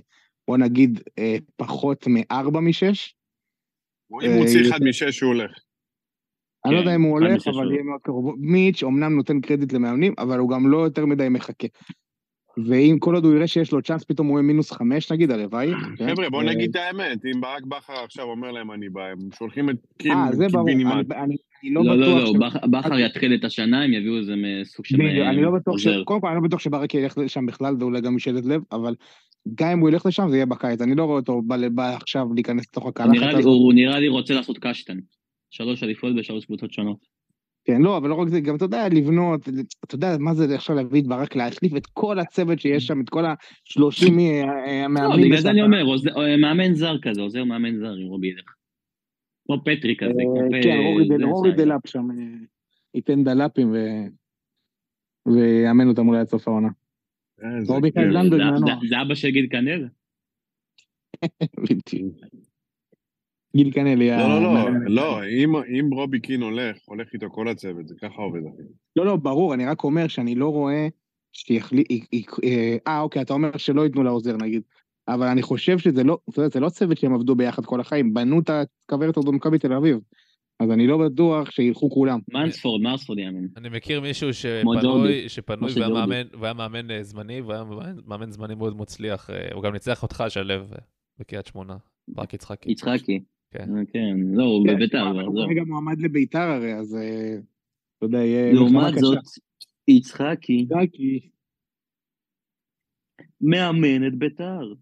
[0.48, 3.14] בוא נגיד, אה, פחות מארבע משש,
[4.22, 5.50] אם הוא מוציא אה, אחד משש הוא הולך.
[6.66, 8.34] אני לא כן, יודע אם הוא הולך, אבל יהיה מאוד קרוב.
[8.38, 11.66] מיץ' אמנם נותן קרדיט למאמנים, אבל הוא גם לא יותר מדי מחכה.
[12.56, 15.70] ואם כל עוד הוא יראה שיש לו צ'אנס, פתאום הוא יהיה מינוס חמש נגיד, הלוואי.
[15.98, 16.10] כן?
[16.10, 19.18] חבר'ה, בואו אה, נגיד את האמת, אם ברק בכר עכשיו אומר להם אני בא, הם
[19.38, 19.76] שולחים את
[20.06, 21.06] אה, זה ברור, קיבינימט.
[21.64, 22.24] לא לא, לא.
[22.24, 24.34] לא, בכר- בכר יתחיל את השנה, הם יביאו איזה
[24.64, 25.86] סוג של אני לא אה, בטוח ש...
[26.04, 28.94] קודם כל, אני לא בטוח שברק ילך לשם בכלל, ואולי גם משאלת לב, אבל
[29.54, 30.80] גם אם הוא ילך לשם, זה יהיה בקיץ.
[30.80, 32.86] אני לא רואה אותו בא בא עכשיו להיכנס לתוך
[33.38, 33.44] הזאת.
[33.44, 34.98] הוא נראה לי רוצה לעשות קשטן.
[35.50, 37.21] שלוש אליפויות בשלוש קבוצות שונות.
[37.64, 39.48] כן, לא, אבל לא רק זה, גם אתה יודע, לבנות,
[39.84, 43.08] אתה יודע מה זה עכשיו להביא את ברק, להחליף את כל הצוות שיש שם, את
[43.08, 44.52] כל השלושים לא,
[44.84, 45.24] המאמנים.
[45.28, 45.84] בגלל זה אני אומר,
[46.16, 48.54] אה, מאמן זר כזה, עוזר מאמן זר עם רובי ילך.
[49.46, 50.22] כמו פטרי כזה,
[50.62, 50.76] כן,
[51.24, 51.52] רורי.
[51.52, 52.24] דלאפ שם אה,
[52.94, 54.06] ייתן דלאפים ו-
[55.32, 56.68] ויאמן אותם אולי עד סוף העונה.
[57.66, 58.66] רובי זה- בזמנו.
[58.66, 59.86] זה- זה אבא של גיל כנר?
[61.62, 62.16] בדיוק.
[63.56, 64.10] גיל קנלי.
[64.10, 68.22] לא, לא, לא, לא, אם, אם רובי קין הולך, הולך איתו כל הצוות, זה ככה
[68.22, 68.40] עובד.
[68.96, 70.88] לא, לא, ברור, אני רק אומר שאני לא רואה
[71.32, 71.86] שיחליט...
[72.86, 74.62] אה, אוקיי, אתה אומר שלא ייתנו לעוזר, נגיד.
[75.08, 78.14] אבל אני חושב שזה לא, אתה יודע, זה לא צוות שהם עבדו ביחד כל החיים,
[78.14, 79.98] בנו את הכוורת הזאת במכבי תל אביב.
[80.60, 82.18] אז אני לא בטוח שילכו כולם.
[82.32, 83.46] מנספורד, מנספורד יאמן.
[83.56, 87.64] אני מכיר מישהו שפנוי, שפנוי והיה מאמן, והיה מאמן אה, זמני, והיה
[88.06, 89.30] מאמן זמני מאוד מוצליח.
[89.30, 90.58] אה, הוא גם ניצח אותך, שלו, אה,
[91.18, 91.76] בקריית שמונה,
[92.08, 92.72] ברק יצחקי.
[92.72, 93.20] יצחקי.
[93.52, 93.68] כן.
[93.92, 95.46] כן, לא, הוא כן, בביתר, הוא.
[95.46, 96.96] כרגע מועמד לביתר הרי, אז
[97.98, 98.52] אתה יודע, יהיה...
[98.52, 99.18] לעומת זאת,
[99.88, 101.28] יצחקי יצחקי.
[103.40, 104.72] מאמן את ביתר.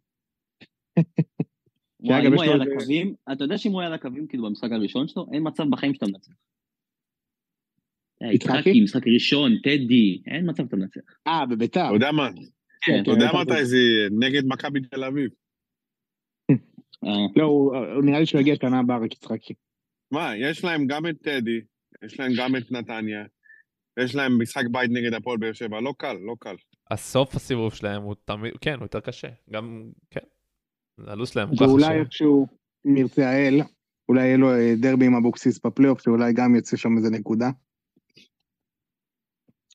[2.00, 4.44] וואי, אם הוא היה על איזה- הקווים, אתה יודע שאם הוא היה על הקווים, כאילו
[4.44, 6.32] במשחק הראשון שלו, אין מצב בחיים שאתה מנצח.
[8.22, 8.80] אה, יצחקי?
[8.84, 11.00] משחק ראשון, טדי, אין מצב שאתה מנצח.
[11.26, 11.86] אה, בביתר.
[11.86, 12.28] אתה יודע מה,
[12.80, 13.40] כן, אתה יודע בטח.
[13.40, 14.08] מתי זה יהיה?
[14.20, 15.30] נגד מכבי תל אביב.
[17.04, 17.44] אה, לא,
[17.94, 19.54] הוא נראה לי שהוא יגיע שנה הבאה רק יצחקי.
[20.12, 21.60] מה, יש להם גם את טדי,
[22.04, 23.24] יש להם גם את נתניה,
[24.00, 26.56] יש להם משחק בית נגד הפועל באר שבע, לא קל, לא קל.
[26.90, 29.28] הסוף הסיבוב שלהם הוא תמיד, כן, הוא יותר קשה.
[29.50, 30.20] גם, כן.
[31.06, 32.00] הלו"ז שלהם הוא ככה ואולי.
[32.00, 32.46] איכשהו,
[32.86, 33.60] אם ירצה האל,
[34.08, 37.50] אולי יהיה לו אה, דרבי עם אבוקסיס בפלייאוף, שאולי גם יצא שם איזה נקודה.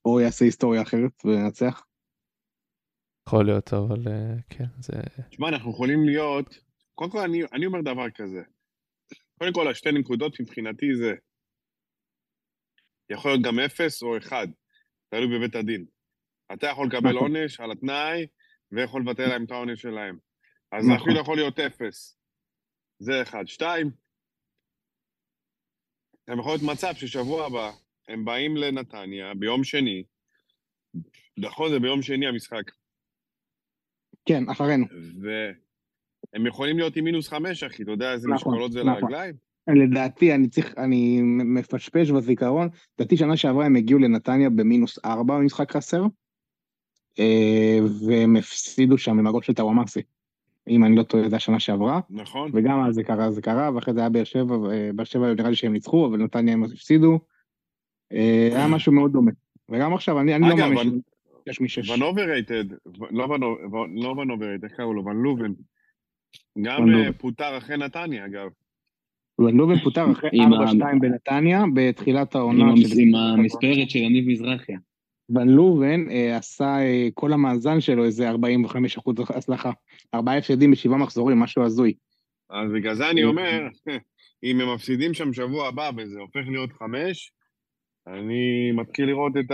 [0.05, 1.85] או יעשה היסטוריה אחרת וינצח.
[3.29, 4.93] יכול להיות, אבל אה, כן, זה...
[5.29, 6.64] תשמע, אנחנו יכולים להיות...
[6.95, 8.41] קודם כל, אני, אני אומר דבר כזה.
[9.39, 11.13] קודם כל, השתי נקודות מבחינתי זה...
[13.09, 14.47] יכול להיות גם אפס או אחד,
[15.09, 15.85] תלוי בבית הדין.
[16.53, 17.35] אתה יכול לקבל נכון.
[17.35, 18.27] עונש על התנאי,
[18.71, 20.17] ויכול לבטל להם את העונש שלהם.
[20.71, 21.01] אז נכון.
[21.01, 22.17] אפילו יכול להיות אפס.
[22.99, 23.47] זה אחד.
[23.47, 23.91] שתיים,
[26.29, 27.71] גם יכול להיות מצב ששבוע הבא
[28.07, 30.03] הם באים לנתניה ביום שני,
[31.37, 32.71] נכון, זה ביום שני המשחק,
[34.25, 34.85] כן, אחרינו.
[36.35, 39.01] והם יכולים להיות עם מינוס חמש, אחי, אתה יודע איזה נכון, משקולות זה נכון.
[39.03, 39.35] לרגליים?
[39.67, 42.67] לדעתי, אני צריך, אני מפשפש בזיכרון,
[42.99, 46.03] לדעתי שנה שעברה הם הגיעו לנתניה במינוס ארבע במשחק חסר,
[47.19, 50.01] אה, והם הפסידו שם עם הגול של טוואמאסי.
[50.69, 52.51] אם אני לא טועה, זה השנה שעברה, נכון.
[52.53, 55.55] וגם אז זה קרה, זה קרה, ואחרי זה היה באר שבע, ובאר שבע נראה לי
[55.55, 57.19] שהם ניצחו, אבל נתניה הם הפסידו.
[58.11, 59.31] אה, היה משהו מאוד דומה.
[59.69, 60.99] וגם עכשיו, אני, אני לא אגב, מאמין ון-
[61.49, 61.89] שיש משש.
[61.89, 62.65] ון overrated,
[63.11, 64.15] לא ון- לא
[64.63, 65.05] איך קראו לו?
[65.05, 65.51] ון לובן.
[66.61, 67.13] גם אה.
[67.13, 68.47] פוטר אחרי נתניה, אגב.
[69.39, 72.65] ון לובן פוטר אחרי עם ה- 4-2 בנתניה, בתחילת העונה.
[72.77, 74.73] של- עם המספרת של יניב מזרחי.
[75.29, 79.71] ון לובן אה, עשה אה, כל המאזן שלו איזה 45 אחוז הצלחה.
[80.13, 81.93] ארבעה הפסדים בשבעה מחזורים, משהו הזוי.
[82.49, 83.67] אז בגלל זה אני אומר,
[84.43, 87.31] אם הם מפסידים שם שבוע הבא וזה הופך להיות חמש,
[88.07, 89.51] אני מתחיל לראות את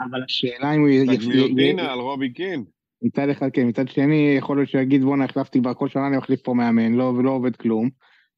[0.00, 0.88] אבל השאלה אם הוא...
[0.88, 2.64] י- הגליוטינה על רובי קין.
[3.02, 6.40] מצד אחד כן, מצד שני יכול להיות שיגיד בואנה החלפתי כבר כל שנה אני מחליף
[6.42, 7.90] פה מאמן, לא, ולא עובד כלום.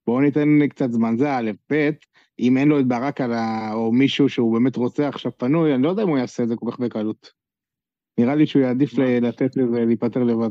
[0.07, 1.91] בואו ניתן קצת זמן, זה א', ב',
[2.39, 3.73] אם אין לו את ברק על ה...
[3.73, 6.57] או מישהו שהוא באמת רוצה עכשיו פנוי, אני לא יודע אם הוא יעשה את זה
[6.57, 7.31] כל כך בקלות.
[8.19, 10.51] נראה לי שהוא יעדיף ל- לתת לזה להיפטר לבד.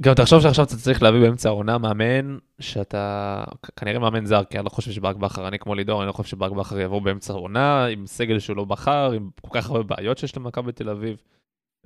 [0.00, 3.44] גם תחשוב שעכשיו אתה צריך להביא באמצע העונה מאמן שאתה
[3.76, 6.28] כנראה מאמן זר כי אני לא חושב שברק בכר אני כמו לידור אני לא חושב
[6.30, 10.18] שברק בכר יבוא באמצע העונה עם סגל שהוא לא בחר עם כל כך הרבה בעיות
[10.18, 11.16] שיש למכבי תל אביב.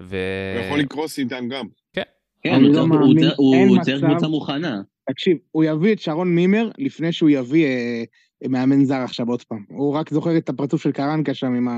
[0.00, 0.16] ו...
[0.56, 1.66] הוא יכול לקרוס איתם גם.
[1.92, 2.02] כן,
[2.44, 4.06] אני הוא לא הוא מצב.
[4.06, 4.80] קבוצה מוכנה.
[5.10, 8.04] תקשיב, הוא יביא את שרון מימר לפני שהוא יביא אה,
[8.48, 9.64] מאמן זר עכשיו עוד פעם.
[9.68, 11.68] הוא רק זוכר את הפרצוף של קרנקה שם עם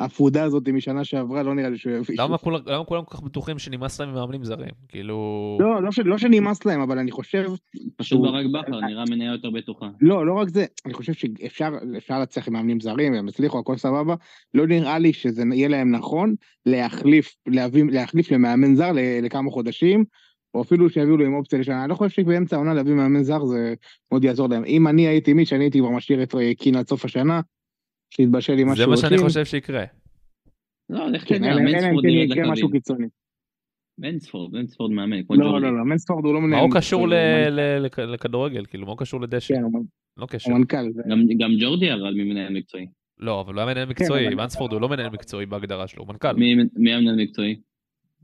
[0.00, 2.16] האפודה הזאת משנה שעברה, לא נראה לי שהוא יביא.
[2.18, 2.38] למה.
[2.38, 4.70] כולם, למה כולם כל כך בטוחים שנמאס להם ממאמנים זרים?
[4.88, 5.58] כאילו...
[5.60, 7.50] לא, לא, ש- לא שנמאס להם, אבל אני חושב,
[7.96, 9.86] פשוט הוא- ברק בכר נראה מניה יותר בטוחה.
[10.00, 13.76] לא, לא רק זה, אני חושב שאפשר אפשר להצליח עם מאמנים זרים, והם הצליחו, הכל
[13.76, 14.14] סבבה,
[14.54, 16.34] לא נראה לי שזה יהיה להם נכון
[16.66, 20.04] להחליף, להביא, להחליף למאמן זר ל- לכמה חודשים,
[20.54, 23.44] או אפילו שיביאו לו עם אופציה לשנה, אני לא חושב שבאמצע העונה להביא מאמן זר
[23.44, 23.74] זה
[24.12, 24.64] מאוד יעזור להם.
[24.66, 27.40] אם אני הייתי מי, שאני הייתי כבר משאיר את אה, קין עד סוף השנה,
[28.10, 29.18] שיתבשל עם מה זה מה שאני.
[29.18, 29.84] חושב שיקרה.
[30.90, 32.70] לא, לך כן, תדע, אלא אם מנספורד כן ירד משהו לקווים.
[32.72, 33.06] קיצוני.
[33.98, 35.64] מנספורד, מנספורד מאמן, כמו לא, ג'ורדי.
[35.66, 36.50] לא, לא, מנספורד הוא לא מנהל.
[36.60, 37.50] מה הוא קשור הוא ל- מנכ"ל.
[37.50, 38.64] ל- לכ- לכדורגל?
[38.66, 39.54] כאילו, מה הוא קשור לדשא?
[39.54, 39.84] כן, הוא
[40.16, 40.50] לא קשר.
[40.50, 40.92] הוא מנכ"ל.
[40.92, 42.86] זה- גם- גם ג'ורדי ירד ממנהל מקצועי.
[43.18, 44.26] לא, אבל הוא היה מנהל מקצועי.
[44.26, 46.32] אבל- מנספורד הוא לא מנהל מקצועי בהגדרה שלו, הוא מנכ"ל.
[46.32, 47.56] מי מי המנהל מקצועי?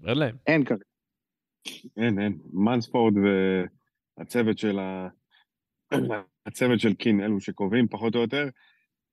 [0.07, 0.37] אין להם.
[0.47, 0.83] אין כרגע.
[1.97, 2.39] אין, אין.
[2.53, 3.15] מנספורד
[4.19, 5.09] והצוות של ה...
[6.47, 8.49] הצוות של קין, אלו שקובעים פחות או יותר.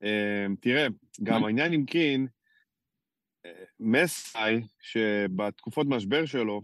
[0.03, 0.87] אה, תראה,
[1.23, 2.27] גם העניין עם קין,
[3.45, 6.61] אה, מסאי, שבתקופות משבר שלו,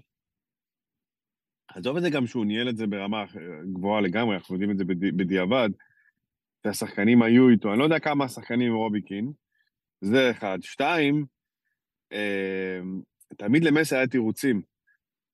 [1.67, 3.25] עזוב את זה גם שהוא ניהל את זה ברמה
[3.73, 5.69] גבוהה לגמרי, אנחנו יודעים את זה בדי- בדיעבד,
[6.65, 9.31] והשחקנים היו איתו, אני לא יודע כמה השחקנים עם רובי קין,
[10.01, 10.57] זה אחד.
[10.61, 11.25] שתיים,
[12.11, 12.79] אה,
[13.37, 14.72] תמיד למסי היה תירוצים.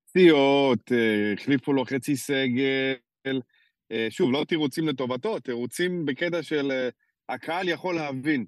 [0.10, 3.42] פציעות, אה, החליפו לו חצי סגל.
[3.92, 6.90] אה, שוב, לא תירוצים לטובתו, תירוצים בקטע של אה,
[7.30, 8.46] הקהל יכול להבין.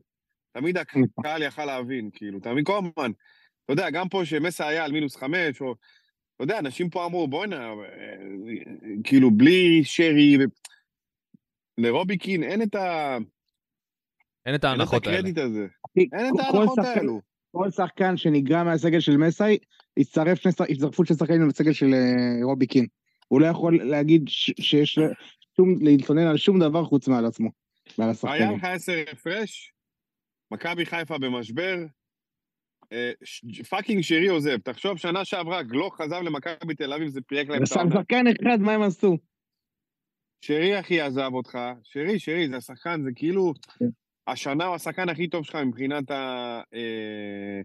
[0.54, 2.64] תמיד הקהל יכל להבין, כאילו, מבין?
[2.64, 3.12] כל הזמן.
[3.66, 5.76] אתה יודע, גם פה שמסה היה על מינוס חמש, או...
[6.36, 7.74] אתה יודע, אנשים פה אמרו, בוא'נה,
[9.04, 10.42] כאילו, בלי שרי, ו...
[11.78, 13.18] לרוביקין אין את ה...
[14.46, 15.18] אין את ההנחות האלה.
[15.18, 15.68] אין את הקרדיט הזה.
[15.96, 17.22] אין את ההנחות האלו.
[17.52, 19.58] כל שחקן שנגרע מהסגל של מסאי,
[19.98, 21.94] יצטרפו שני שחקנים לסגל של
[22.44, 22.86] רובי קין.
[23.28, 24.24] הוא לא יכול להגיד
[24.60, 25.00] שיש
[25.58, 27.50] שום, להתלונן על שום דבר חוץ מעל עצמו.
[28.24, 29.74] היה לך עשר הפרש,
[30.52, 31.76] מכבי חיפה במשבר,
[32.92, 33.12] אה,
[33.70, 34.58] פאקינג שירי עוזב.
[34.58, 37.96] תחשוב, שנה שעברה גלוך חזר למכבי תל אביב, זה פירק להם את העונה.
[37.96, 39.18] שחקן אחד, מה הם עשו?
[40.42, 43.86] שרי אחי עזב אותך, שרי, שרי, זה השחקן, זה כאילו, כן.
[44.28, 46.62] השנה הוא השחקן הכי טוב שלך מבחינת ה...
[46.74, 47.62] אה,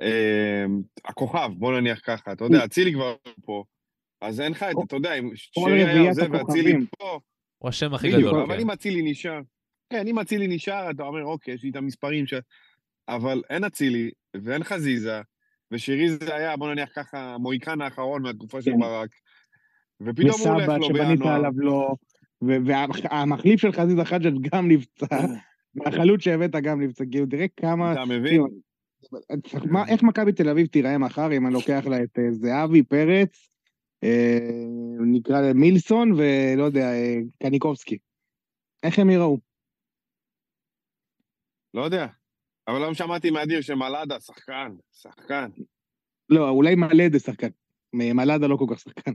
[0.00, 0.64] אה,
[1.04, 3.14] הכוכב, בוא נניח ככה, אתה יודע, אצילי כבר
[3.44, 3.64] פה,
[4.20, 7.20] אז אין לך את, אתה יודע, אם שרי היה עוזב ואצילי פה...
[7.58, 8.40] הוא השם הכי גדול.
[8.40, 8.60] אבל כן.
[8.60, 9.40] אם אצילי נשאר,
[9.92, 12.34] כן, אם אצילי נשאר, אתה אומר, אוקיי, יש לי את המספרים ש...
[13.08, 14.10] אבל אין אצילי,
[14.42, 15.20] ואין חזיזה,
[15.70, 18.78] ושירי זה היה, בוא נניח ככה, המוהיקן האחרון מהתקופה של כן.
[18.78, 19.10] ברק,
[20.00, 20.88] ופתאום הוא הולך לו בינואר.
[20.88, 21.94] וסבא שבנית עליו לא,
[22.42, 25.06] והמחליף של חזיזה חג'ת גם נפצע,
[25.74, 27.92] והחלוץ שהבאת גם נפצע, כאילו, תראה כמה...
[27.92, 28.42] אתה מבין?
[29.88, 33.48] איך מכבי תל אביב תיראה מחר אם אני לוקח לה את אה, זהבי, פרץ,
[34.04, 34.38] אה,
[35.06, 37.98] נקרא מילסון ולא יודע, אה, קניקובסקי.
[38.82, 39.38] איך הם יראו?
[41.74, 42.06] לא יודע,
[42.68, 45.50] אבל לא שמעתי מאדיר שמלאדה שחקן, שחקן.
[46.28, 47.48] לא, אולי מלאדה שחקן.
[47.92, 49.12] מלאדה לא כל כך שחקן.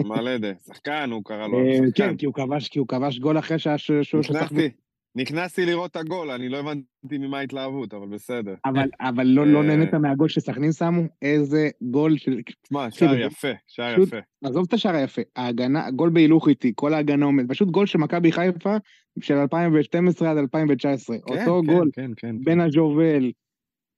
[0.00, 1.90] מלאדה, שחקן הוא קרא לו, שחקן.
[1.94, 4.70] כן, כי הוא כבש, כי הוא כבש גול אחרי שהיה שהוא נכנסתי,
[5.16, 8.54] נכנסתי לראות את הגול, אני לא הבנתי ממה ההתלהבות, אבל בסדר.
[8.64, 11.02] אבל, אבל לא, לא נהנית מהגול שסכנין שמו?
[11.22, 12.40] איזה גול של...
[12.62, 14.16] תשמע, שער יפה, שער יפה.
[14.44, 18.32] עזוב את השער היפה, ההגנה, גול בהילוך איתי, כל ההגנה עומד, פשוט גול של מכבי
[18.32, 18.76] חיפה
[19.20, 21.16] של 2012 עד 2019.
[21.18, 22.60] כן, אותו כן, גול, כן, כן, בין כן.
[22.60, 23.32] הג'ובל,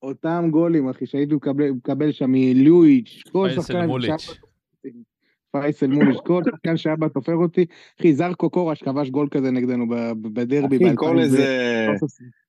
[0.03, 3.89] אותם גולים, אחי, שהייתי מקבל, מקבל שם מלואיץ', כל שחקן...
[5.53, 7.67] פייסל מוליש, כל שחקן שהיה בא תופר אותי,
[8.01, 9.87] אחי, זרקו קורש כבש גול כזה נגדנו
[10.23, 10.77] בדרבי.
[10.77, 11.87] אחי, כל איזה...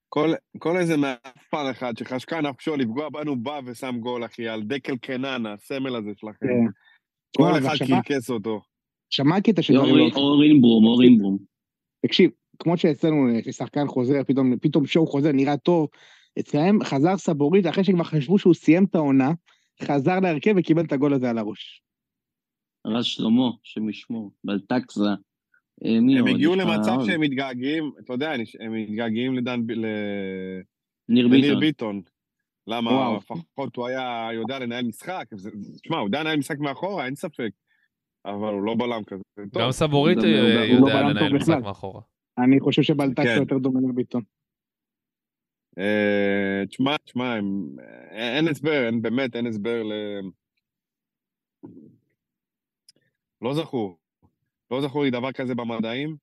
[0.10, 4.97] כל, כל איזה מאפן אחד שחשקה נפשו לפגוע בנו בא ושם גול, אחי, על דקל
[4.97, 6.47] קנן, הסמל הזה שלכם.
[6.47, 6.66] כן.
[7.38, 8.62] כל אחד קרקס אותו.
[9.10, 10.12] שמעתי את השדרים.
[10.16, 11.38] אורין ברום, אורין ברום.
[12.06, 15.88] תקשיב, כמו שאצלנו שחקן חוזר, פתאום, פתאום שואו חוזר, נראה טוב,
[16.39, 19.32] אצלם חזר סבורית אחרי שכבר חשבו שהוא סיים את העונה,
[19.84, 21.82] חזר להרכב וקיבל את הגול הזה על הראש.
[22.90, 25.10] רז שלמה, השם ישמור, בלטקזה.
[25.86, 29.60] אה, הם הגיעו למצב שהם מתגעגעים, אתה יודע, הם מתגעגעים לדן,
[31.10, 32.02] לניר ביטון.
[32.68, 33.18] למה?
[33.18, 35.26] לפחות הוא היה יודע לנהל משחק.
[35.82, 37.50] תשמע, הוא יודע לנהל משחק מאחורה, אין ספק.
[38.26, 39.24] אבל הוא לא בלם כזה.
[39.56, 42.02] גם סבורית אה, יודע לא לנהל משחק מאחורה.
[42.38, 43.40] אני חושב שבלטקסה כן.
[43.40, 44.22] יותר דומה לניר ביטון.
[45.78, 47.36] אה, תשמע, תשמע,
[48.12, 49.94] אין הסבר, באמת אין הסבר ל...
[53.42, 53.98] לא זכור.
[54.72, 56.16] לא זכור לי דבר כזה במדעים.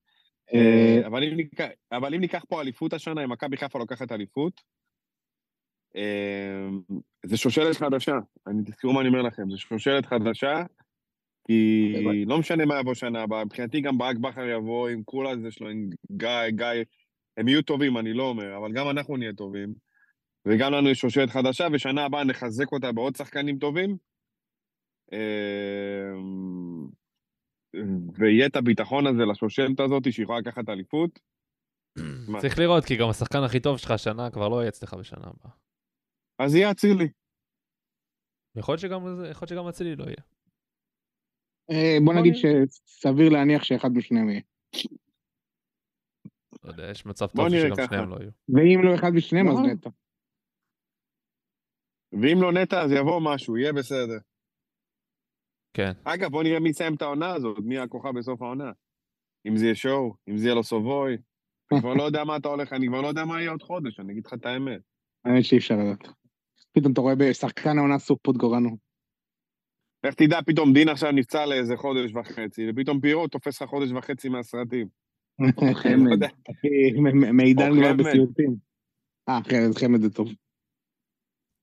[0.53, 4.11] אה, אה, אבל אם, ניקח, אבל אם ניקח פה אליפות השנה, אם מכבי חיפה לוקחת
[4.11, 4.61] אליפות,
[5.95, 6.69] אה,
[7.25, 8.15] זה שושלת חדשה.
[8.47, 10.63] אני תזכרו מה אני אומר לכם, זה שושלת חדשה,
[11.47, 11.93] כי
[12.27, 15.69] לא משנה מה יבוא שנה הבאה, מבחינתי גם ברק בכר יבוא עם כולה זה שלו,
[15.69, 16.83] עם גיא, גיא,
[17.37, 19.73] הם יהיו טובים, אני לא אומר, אבל גם אנחנו נהיה טובים.
[20.45, 23.97] וגם לנו יש שושלת חדשה, ושנה הבאה נחזק אותה בעוד שחקנים טובים.
[28.19, 31.19] ויהיה את הביטחון הזה לשושלת הזאת שיכולה לקחת אליפות.
[32.41, 35.51] צריך לראות, כי גם השחקן הכי טוב שלך השנה כבר לא יהיה אצלך בשנה הבאה.
[36.39, 37.09] אז יהיה אצילי.
[38.55, 38.75] יכול
[39.31, 40.23] להיות שגם אצילי לא יהיה.
[41.71, 44.41] אה, בוא נגיד שסביר להניח שאחד משניהם יהיה.
[46.63, 48.31] לא יודע, יש מצב טוב שגם שניהם לא יהיו.
[48.49, 49.69] ואם לא אחד משניהם, אז נכון.
[49.69, 49.89] נטע.
[52.11, 54.17] ואם לא נטע, אז יבוא משהו, יהיה בסדר.
[55.77, 55.91] כן.
[56.03, 58.71] אגב, בוא נראה מי יסיים את העונה הזאת, מי הכוכב בסוף העונה.
[59.47, 61.17] אם זה יהיה שואו, אם זה יהיה לו סובוי.
[61.71, 63.99] אני כבר לא יודע מה אתה הולך, אני כבר לא יודע מה יהיה עוד חודש,
[63.99, 64.81] אני אגיד לך את האמת.
[65.25, 66.13] האמת שאי אפשר לדעת.
[66.71, 68.77] פתאום אתה רואה בשחקן העונה סוף פוטגורנו.
[70.03, 74.29] איך תדע, פתאום דין עכשיו נפצע לאיזה חודש וחצי, ופתאום פירו תופס לך חודש וחצי
[74.29, 74.87] מהסרטים.
[75.83, 76.19] חמד.
[77.33, 78.55] מעידן כבר בסיוטים.
[79.29, 79.39] אה,
[79.79, 80.27] חמד זה טוב.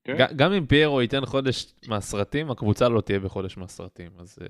[0.05, 0.25] כן.
[0.35, 4.37] גם אם פיירו ייתן חודש מהסרטים, הקבוצה לא תהיה בחודש מהסרטים, אז...
[4.41, 4.47] אה,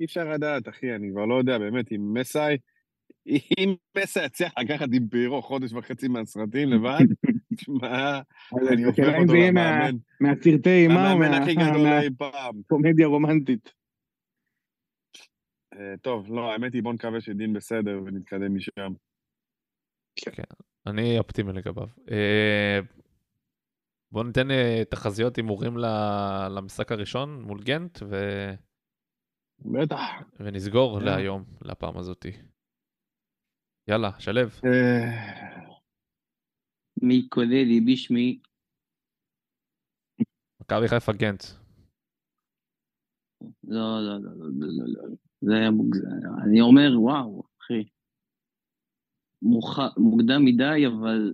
[0.00, 2.56] אי אפשר לדעת, אחי, אני כבר לא יודע, באמת, אם מסאי,
[3.58, 7.04] אם מסאי יצליח לקחת עם פיירו חודש וחצי מהסרטים לבד,
[7.56, 8.20] תשמע,
[8.72, 9.96] אני הופך אותו למאמן.
[10.20, 12.62] מהסרטי אימה או מהמאמן הכי גדול אי פעם.
[12.66, 13.72] קומדיה רומנטית.
[15.74, 18.92] אה, טוב, לא, האמת היא בוא נקווה שדין בסדר ונתקדם משם.
[20.86, 21.88] אני אופטימי לגביו.
[24.14, 25.76] בואו ניתן אה, תחזיות הימורים
[26.56, 28.14] למשחק הראשון מול גנט, ו...
[29.58, 29.98] בטח.
[30.40, 31.16] ונסגור יאללה.
[31.16, 32.30] להיום, לפעם הזאתי.
[33.88, 34.40] יאללה, שלו.
[34.40, 35.06] אה,
[37.02, 38.38] מי כוללי בשמי,
[40.60, 41.44] מכבי חיפה גנט.
[43.64, 45.16] לא, לא, לא, לא, לא, לא, לא.
[45.40, 46.08] זה היה מוגזם.
[46.44, 47.88] אני אומר, וואו, אחי.
[49.96, 51.32] מוקדם מדי, אבל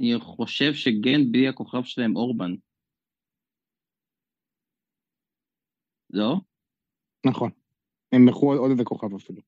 [0.00, 2.54] אני חושב שגנט בלי הכוכב שלהם אורבן.
[6.10, 6.36] לא?
[7.26, 7.50] נכון.
[8.12, 9.42] הם מכרו עוד איזה כוכב אפילו.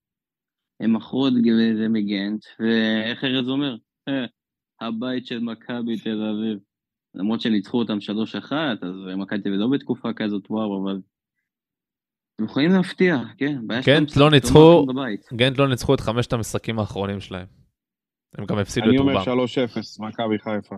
[0.80, 1.32] הם מכרו את
[1.76, 3.76] זה מגנט, ואיך ארז אומר?
[4.08, 4.24] "אה,
[4.88, 6.58] הבית של מכבי תל אביב.
[7.14, 11.00] למרות שהם ניצחו אותם 3-1, אז מכבי תל אביב לא בתקופה כזאת, וואו, אבל...
[12.38, 13.58] הם יכולים להפתיע, כן.
[15.32, 15.36] לא.
[15.36, 17.59] גנט לא ניצחו את חמשת המשחקים האחרונים שלהם.
[18.38, 19.44] הם גם הפסידו אני את אומר רובם.
[20.00, 20.76] 3-0, מכבי חיפה.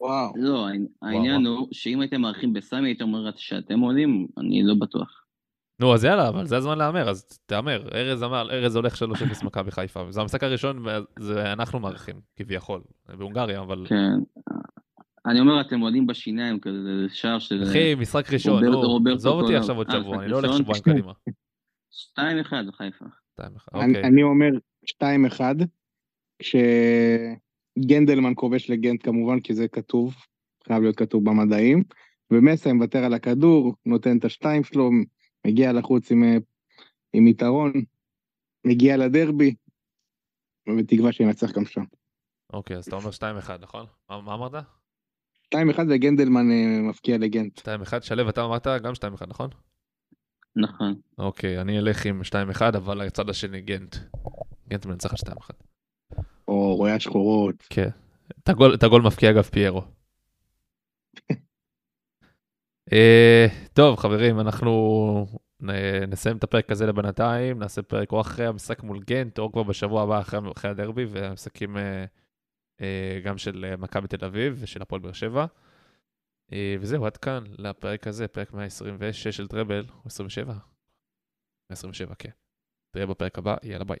[0.00, 0.32] וואו.
[0.36, 0.66] לא,
[1.02, 1.46] העניין.
[1.46, 5.18] הוא שאם הייתם מארחים בסמי, הייתם אומר שאתם עולים, אני לא בטוח.
[5.80, 7.88] נו, אז יאללה, אבל זה הזמן להמר, אז תהמר.
[7.94, 9.02] ארז אמר, ארז הולך 3-0
[9.46, 10.06] מכבי חיפה.
[10.12, 10.84] זה המשחק הראשון,
[11.18, 12.80] זה אנחנו מארחים, כביכול.
[13.18, 13.86] בהונגריה, אבל...
[13.88, 14.18] כן.
[15.26, 17.62] אני אומר, אתם עולים בשיניים כזה, זה שער של...
[17.70, 19.56] אחי, משחק ראשון, נו, עזוב אותי.
[19.56, 20.56] עכשיו עוד אה, שבוע, אני לא הולך?
[20.56, 21.12] שבועיים קדימה.
[21.12, 21.22] 2-1
[22.52, 23.04] לחיפה.
[23.32, 24.04] שתיים אחד, אני- אוקיי.
[24.04, 24.50] אני אומר
[25.02, 25.40] 2-1,
[26.42, 30.14] כשגנדלמן כובש לגנט כמובן, כי זה כתוב,
[30.66, 31.82] חייב להיות כתוב במדעים,
[32.30, 34.90] ומסה מוותר על הכדור, נותן את השתיים שלו,
[35.46, 36.36] מגיע לחוץ עם, אה,
[37.12, 37.72] עם יתרון,
[38.64, 39.54] מגיע לדרבי,
[40.68, 41.84] ובתקווה שינצח גם שם.
[42.52, 43.86] אוקיי, אז אתה אומר 2-1, נכון?
[44.10, 44.64] מה מה אמרת?
[45.54, 45.58] 2-1
[45.90, 47.58] וגנדלמן אה, מפקיע לגנט.
[47.58, 49.50] 2-1, שלו, אתה אמרת גם 2-1, נכון?
[50.56, 50.94] נכון.
[51.18, 53.96] אוקיי, אני אלך עם 2-1, אבל הצד השני גנט.
[54.68, 55.71] גנט מנצחת 2-1.
[56.48, 57.54] או רואי השחורות.
[57.70, 57.88] כן.
[58.42, 59.82] את הגול- את הגול מפקיע אגב פיירו.
[62.92, 65.26] אה, טוב, חברים, אנחנו
[66.08, 70.02] נסיים את הפרק הזה לבינתיים, נעשה פרק או אחרי המשחק מול גנט, או כבר בשבוע
[70.02, 72.04] הבא אחרי, אחרי הדרבי, והמשחקים אה,
[72.80, 75.46] אה, גם של מכבי תל אביב ושל הפועל באר שבע.
[76.52, 80.52] אה, וזהו, עד כאן לפרק הזה, פרק 126 של טראבל, או 27?
[81.70, 82.30] 127, כן.
[82.96, 83.98] נראה בפרק הבא, יאללה ביי.